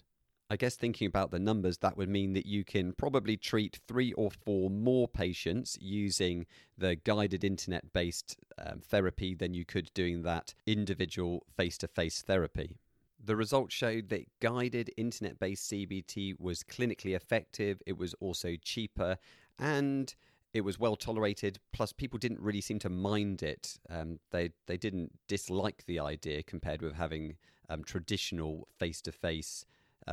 I 0.49 0.55
guess 0.55 0.75
thinking 0.75 1.05
about 1.05 1.29
the 1.29 1.37
numbers, 1.37 1.77
that 1.77 1.95
would 1.95 2.09
mean 2.09 2.33
that 2.33 2.47
you 2.47 2.63
can 2.63 2.93
probably 2.93 3.37
treat 3.37 3.81
three 3.87 4.13
or 4.13 4.31
four 4.31 4.71
more 4.71 5.07
patients 5.07 5.77
using 5.79 6.47
the 6.75 6.95
guided 6.95 7.43
internet 7.43 7.93
based 7.93 8.35
um, 8.57 8.79
therapy 8.79 9.35
than 9.35 9.53
you 9.53 9.63
could 9.63 9.91
doing 9.93 10.23
that 10.23 10.55
individual 10.65 11.45
face 11.55 11.77
to 11.77 11.87
face 11.87 12.23
therapy. 12.23 12.77
The 13.23 13.35
results 13.35 13.73
showed 13.73 14.09
that 14.09 14.27
guided 14.39 14.91
internet 14.97 15.39
based 15.39 15.71
CBT 15.71 16.39
was 16.39 16.63
clinically 16.63 17.15
effective, 17.15 17.81
it 17.85 17.97
was 17.97 18.13
also 18.19 18.55
cheaper, 18.61 19.17
and 19.59 20.13
it 20.53 20.61
was 20.61 20.79
well 20.79 20.95
tolerated. 20.95 21.59
Plus, 21.73 21.91
people 21.91 22.19
didn't 22.19 22.39
really 22.39 22.61
seem 22.61 22.79
to 22.79 22.89
mind 22.89 23.43
it. 23.43 23.79
Um, 23.89 24.19
they, 24.31 24.51
they 24.67 24.77
didn't 24.77 25.13
dislike 25.27 25.83
the 25.85 25.99
idea 25.99 26.43
compared 26.43 26.81
with 26.81 26.93
having 26.93 27.35
um, 27.69 27.83
traditional 27.83 28.67
face 28.77 29.01
to 29.01 29.11
face 29.11 29.65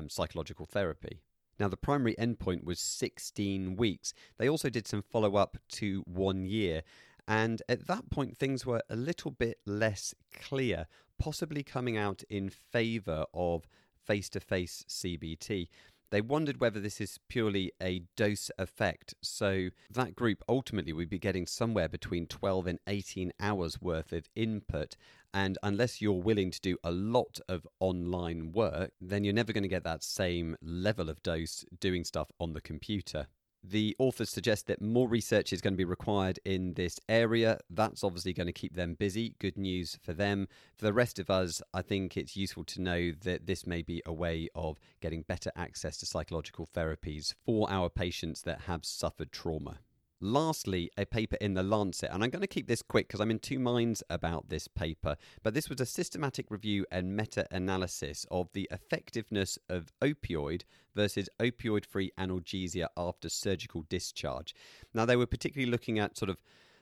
psychological 0.09 0.67
therapy. 0.67 1.21
Now, 1.59 1.69
the 1.69 1.77
primary 1.77 2.17
endpoint 2.17 2.65
was 2.65 2.81
16 2.81 3.77
weeks. 3.77 4.13
They 4.39 4.49
also 4.49 4.69
did 4.69 4.89
some 4.89 5.03
follow 5.03 5.37
up 5.37 5.57
to 5.73 6.03
one 6.07 6.47
year. 6.47 6.83
And 7.29 7.63
at 7.69 7.87
that 7.87 8.11
point, 8.11 8.37
things 8.37 8.67
were 8.67 8.83
a 8.91 8.97
little 8.97 9.31
bit 9.31 9.59
less 9.65 10.15
clear, 10.35 10.87
possibly 11.19 11.63
coming 11.63 11.97
out 11.97 12.23
in 12.29 12.51
favour 12.51 13.27
of 13.33 13.67
face 14.05 14.29
to 14.31 14.41
face 14.41 14.85
CBT. 14.89 15.69
They 16.11 16.21
wondered 16.21 16.61
whether 16.61 16.79
this 16.79 17.01
is 17.01 17.19
purely 17.29 17.73
a 17.83 18.03
dose 18.15 18.51
effect. 18.57 19.15
So, 19.21 19.71
that 19.91 20.15
group 20.15 20.45
ultimately 20.49 20.93
would 20.93 21.09
be 21.09 21.19
getting 21.19 21.47
somewhere 21.47 21.89
between 21.89 22.27
12 22.27 22.69
and 22.69 22.79
18 22.87 23.33
hours 23.41 23.81
worth 23.81 24.13
of 24.13 24.29
input. 24.37 24.97
And 25.33 25.59
unless 25.65 26.01
you're 26.01 26.13
willing 26.13 26.53
to 26.53 26.61
do 26.61 26.77
a 26.85 26.93
lot 26.93 27.41
of 27.49 27.67
online 27.81 28.53
work, 28.53 28.93
then 29.01 29.25
you're 29.25 29.35
never 29.35 29.53
going 29.53 29.65
to 29.65 29.69
get 29.69 29.83
that 29.83 30.05
same 30.05 30.57
level 30.63 31.11
of 31.11 31.23
dose 31.25 31.65
doing 31.81 32.05
stuff 32.05 32.31
on 32.39 32.53
the 32.53 32.61
computer. 32.61 33.27
The 33.67 33.97
authors 33.99 34.29
suggest 34.29 34.67
that 34.67 34.83
more 34.83 35.09
research 35.09 35.51
is 35.51 35.63
going 35.63 35.73
to 35.73 35.79
be 35.79 35.87
required 35.87 36.39
in 36.45 36.75
this 36.75 37.01
area. 37.09 37.59
That's 37.71 38.05
obviously 38.05 38.35
going 38.35 38.47
to 38.47 38.53
keep 38.53 38.75
them 38.75 38.93
busy. 38.93 39.37
Good 39.39 39.57
news 39.57 39.99
for 40.03 40.13
them. 40.13 40.49
For 40.77 40.85
the 40.85 40.93
rest 40.93 41.19
of 41.19 41.31
us, 41.31 41.63
I 41.73 41.81
think 41.81 42.19
it's 42.19 42.37
useful 42.37 42.65
to 42.65 42.83
know 42.83 43.13
that 43.23 43.47
this 43.47 43.67
may 43.67 43.81
be 43.81 44.03
a 44.05 44.13
way 44.13 44.51
of 44.55 44.79
getting 45.01 45.23
better 45.23 45.51
access 45.57 45.97
to 45.99 46.07
psychological 46.07 46.69
therapies 46.77 47.33
for 47.47 47.67
our 47.71 47.89
patients 47.89 48.43
that 48.43 48.63
have 48.63 48.85
suffered 48.85 49.33
trauma. 49.33 49.79
Lastly, 50.21 50.91
a 50.97 51.05
paper 51.05 51.37
in 51.41 51.55
the 51.55 51.63
Lancet, 51.63 52.09
and 52.13 52.23
I'm 52.23 52.31
going 52.31 52.41
to 52.41 52.47
keep 52.47 52.67
this 52.67 52.83
quick 52.83 53.09
because 53.09 53.21
I'm 53.21 53.31
in 53.31 53.41
two 53.41 53.59
minds 53.59 54.03
about 54.09 54.49
this 54.49 54.69
paper, 54.69 55.17
but 55.43 55.55
this 55.55 55.69
was 55.69 55.81
a 55.81 55.87
systematic 55.87 56.51
review 56.51 56.87
and 56.91 57.17
meta 57.17 57.47
analysis 57.51 58.25
of 58.31 58.49
the 58.53 58.69
effectiveness 58.71 59.59
of 59.69 59.93
opioid 60.01 60.63
versus 60.95 61.29
opioid 61.41 61.85
free 61.85 62.13
analgesia 62.19 62.87
after 62.97 63.29
surgical 63.29 63.83
discharge. 63.89 64.55
Now, 64.95 65.05
they 65.05 65.17
were 65.17 65.27
particularly 65.27 65.71
looking 65.71 65.99
at 65.99 66.17
sort 66.17 66.31
of 66.31 66.39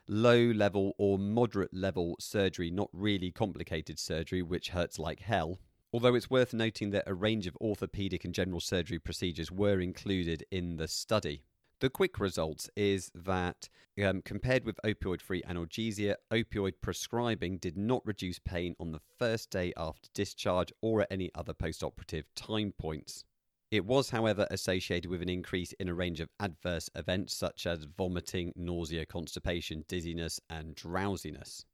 low 0.06 0.50
level 0.50 0.94
or 0.98 1.18
moderate 1.18 1.74
level 1.74 2.16
surgery, 2.20 2.70
not 2.70 2.90
really 2.92 3.30
complicated 3.30 3.98
surgery, 3.98 4.42
which 4.42 4.68
hurts 4.68 4.98
like 4.98 5.20
hell. 5.20 5.58
Although 5.92 6.14
it's 6.14 6.30
worth 6.30 6.54
noting 6.54 6.90
that 6.90 7.04
a 7.06 7.14
range 7.14 7.46
of 7.46 7.56
orthopedic 7.60 8.24
and 8.24 8.34
general 8.34 8.60
surgery 8.60 8.98
procedures 8.98 9.50
were 9.50 9.80
included 9.80 10.44
in 10.50 10.76
the 10.76 10.88
study. 10.88 11.42
The 11.82 11.90
quick 11.90 12.20
results 12.20 12.70
is 12.76 13.10
that 13.12 13.68
um, 14.00 14.22
compared 14.22 14.64
with 14.64 14.78
opioid 14.84 15.20
free 15.20 15.42
analgesia, 15.42 16.14
opioid 16.30 16.74
prescribing 16.80 17.58
did 17.58 17.76
not 17.76 18.06
reduce 18.06 18.38
pain 18.38 18.76
on 18.78 18.92
the 18.92 19.00
first 19.18 19.50
day 19.50 19.72
after 19.76 20.08
discharge 20.14 20.72
or 20.80 21.00
at 21.00 21.10
any 21.10 21.32
other 21.34 21.52
post 21.52 21.82
operative 21.82 22.32
time 22.36 22.72
points. 22.78 23.24
It 23.72 23.84
was, 23.84 24.10
however, 24.10 24.46
associated 24.48 25.10
with 25.10 25.22
an 25.22 25.28
increase 25.28 25.72
in 25.80 25.88
a 25.88 25.94
range 25.94 26.20
of 26.20 26.28
adverse 26.38 26.88
events 26.94 27.34
such 27.34 27.66
as 27.66 27.88
vomiting, 27.98 28.52
nausea, 28.54 29.04
constipation, 29.04 29.84
dizziness, 29.88 30.38
and 30.48 30.76
drowsiness. 30.76 31.64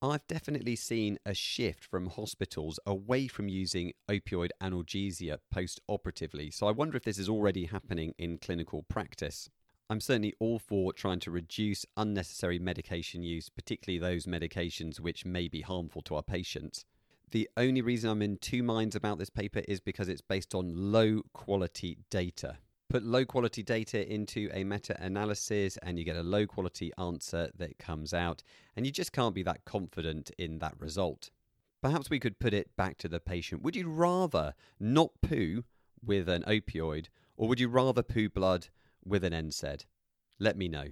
I've 0.00 0.28
definitely 0.28 0.76
seen 0.76 1.18
a 1.26 1.34
shift 1.34 1.84
from 1.84 2.06
hospitals 2.06 2.78
away 2.86 3.26
from 3.26 3.48
using 3.48 3.94
opioid 4.08 4.50
analgesia 4.62 5.38
post 5.50 5.80
operatively, 5.88 6.52
so 6.52 6.68
I 6.68 6.70
wonder 6.70 6.96
if 6.96 7.02
this 7.02 7.18
is 7.18 7.28
already 7.28 7.64
happening 7.64 8.14
in 8.16 8.38
clinical 8.38 8.84
practice. 8.84 9.50
I'm 9.88 10.00
certainly 10.00 10.34
all 10.40 10.58
for 10.58 10.92
trying 10.92 11.20
to 11.20 11.30
reduce 11.30 11.86
unnecessary 11.96 12.58
medication 12.58 13.22
use, 13.22 13.48
particularly 13.48 14.00
those 14.00 14.26
medications 14.26 14.98
which 14.98 15.24
may 15.24 15.46
be 15.46 15.60
harmful 15.60 16.02
to 16.02 16.16
our 16.16 16.24
patients. 16.24 16.84
The 17.30 17.48
only 17.56 17.82
reason 17.82 18.10
I'm 18.10 18.22
in 18.22 18.38
two 18.38 18.64
minds 18.64 18.96
about 18.96 19.18
this 19.18 19.30
paper 19.30 19.62
is 19.68 19.78
because 19.78 20.08
it's 20.08 20.20
based 20.20 20.56
on 20.56 20.92
low 20.92 21.22
quality 21.32 21.98
data. 22.10 22.58
Put 22.88 23.04
low 23.04 23.24
quality 23.24 23.62
data 23.62 24.12
into 24.12 24.50
a 24.52 24.64
meta 24.64 25.00
analysis 25.00 25.76
and 25.82 25.98
you 25.98 26.04
get 26.04 26.16
a 26.16 26.22
low 26.22 26.46
quality 26.46 26.90
answer 26.98 27.50
that 27.56 27.78
comes 27.78 28.12
out, 28.12 28.42
and 28.74 28.86
you 28.86 28.92
just 28.92 29.12
can't 29.12 29.34
be 29.36 29.42
that 29.44 29.64
confident 29.64 30.32
in 30.36 30.58
that 30.58 30.74
result. 30.80 31.30
Perhaps 31.80 32.10
we 32.10 32.18
could 32.18 32.40
put 32.40 32.54
it 32.54 32.74
back 32.76 32.98
to 32.98 33.08
the 33.08 33.20
patient. 33.20 33.62
Would 33.62 33.76
you 33.76 33.88
rather 33.88 34.54
not 34.80 35.10
poo 35.22 35.62
with 36.04 36.28
an 36.28 36.42
opioid, 36.42 37.06
or 37.36 37.46
would 37.46 37.60
you 37.60 37.68
rather 37.68 38.02
poo 38.02 38.28
blood 38.28 38.68
with 39.06 39.24
an 39.24 39.32
NSAID, 39.32 39.84
Let 40.38 40.56
me 40.56 40.68
know. 40.68 40.88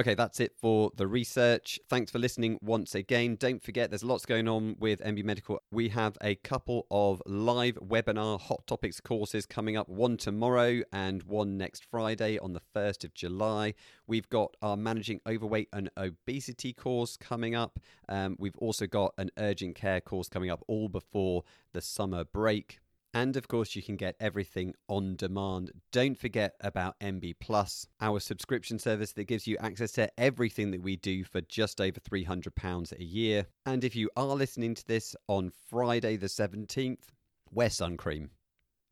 Okay, 0.00 0.14
that's 0.14 0.38
it 0.38 0.52
for 0.56 0.92
the 0.94 1.08
research. 1.08 1.80
Thanks 1.88 2.12
for 2.12 2.20
listening 2.20 2.56
once 2.62 2.94
again. 2.94 3.34
Don't 3.34 3.60
forget, 3.60 3.90
there's 3.90 4.04
lots 4.04 4.24
going 4.24 4.46
on 4.46 4.76
with 4.78 5.00
NB 5.00 5.24
Medical. 5.24 5.60
We 5.72 5.88
have 5.88 6.16
a 6.22 6.36
couple 6.36 6.86
of 6.88 7.20
live 7.26 7.74
webinar 7.84 8.40
hot 8.40 8.64
topics 8.68 9.00
courses 9.00 9.44
coming 9.44 9.76
up 9.76 9.88
one 9.88 10.16
tomorrow 10.16 10.82
and 10.92 11.24
one 11.24 11.58
next 11.58 11.84
Friday 11.84 12.38
on 12.38 12.52
the 12.52 12.60
1st 12.76 13.02
of 13.02 13.14
July. 13.14 13.74
We've 14.06 14.28
got 14.28 14.56
our 14.62 14.76
Managing 14.76 15.20
Overweight 15.26 15.68
and 15.72 15.90
Obesity 15.96 16.72
course 16.72 17.16
coming 17.16 17.56
up. 17.56 17.80
Um, 18.08 18.36
we've 18.38 18.56
also 18.58 18.86
got 18.86 19.14
an 19.18 19.30
urgent 19.36 19.74
care 19.74 20.00
course 20.00 20.28
coming 20.28 20.48
up 20.48 20.62
all 20.68 20.88
before 20.88 21.42
the 21.72 21.80
summer 21.80 22.22
break. 22.22 22.78
And 23.18 23.36
of 23.36 23.48
course, 23.48 23.74
you 23.74 23.82
can 23.82 23.96
get 23.96 24.14
everything 24.20 24.74
on 24.86 25.16
demand. 25.16 25.72
Don't 25.90 26.16
forget 26.16 26.54
about 26.60 26.94
NB 27.00 27.34
Plus, 27.40 27.88
our 28.00 28.20
subscription 28.20 28.78
service 28.78 29.12
that 29.14 29.24
gives 29.24 29.44
you 29.44 29.56
access 29.58 29.90
to 29.92 30.08
everything 30.16 30.70
that 30.70 30.82
we 30.82 30.94
do 30.94 31.24
for 31.24 31.40
just 31.40 31.80
over 31.80 31.98
£300 31.98 32.92
a 32.92 33.02
year. 33.02 33.46
And 33.66 33.82
if 33.82 33.96
you 33.96 34.08
are 34.16 34.36
listening 34.36 34.72
to 34.76 34.86
this 34.86 35.16
on 35.26 35.50
Friday 35.68 36.16
the 36.16 36.28
17th, 36.28 37.08
wear 37.50 37.70
sun 37.70 37.96
cream. 37.96 38.30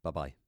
Bye 0.02 0.10
bye. 0.10 0.45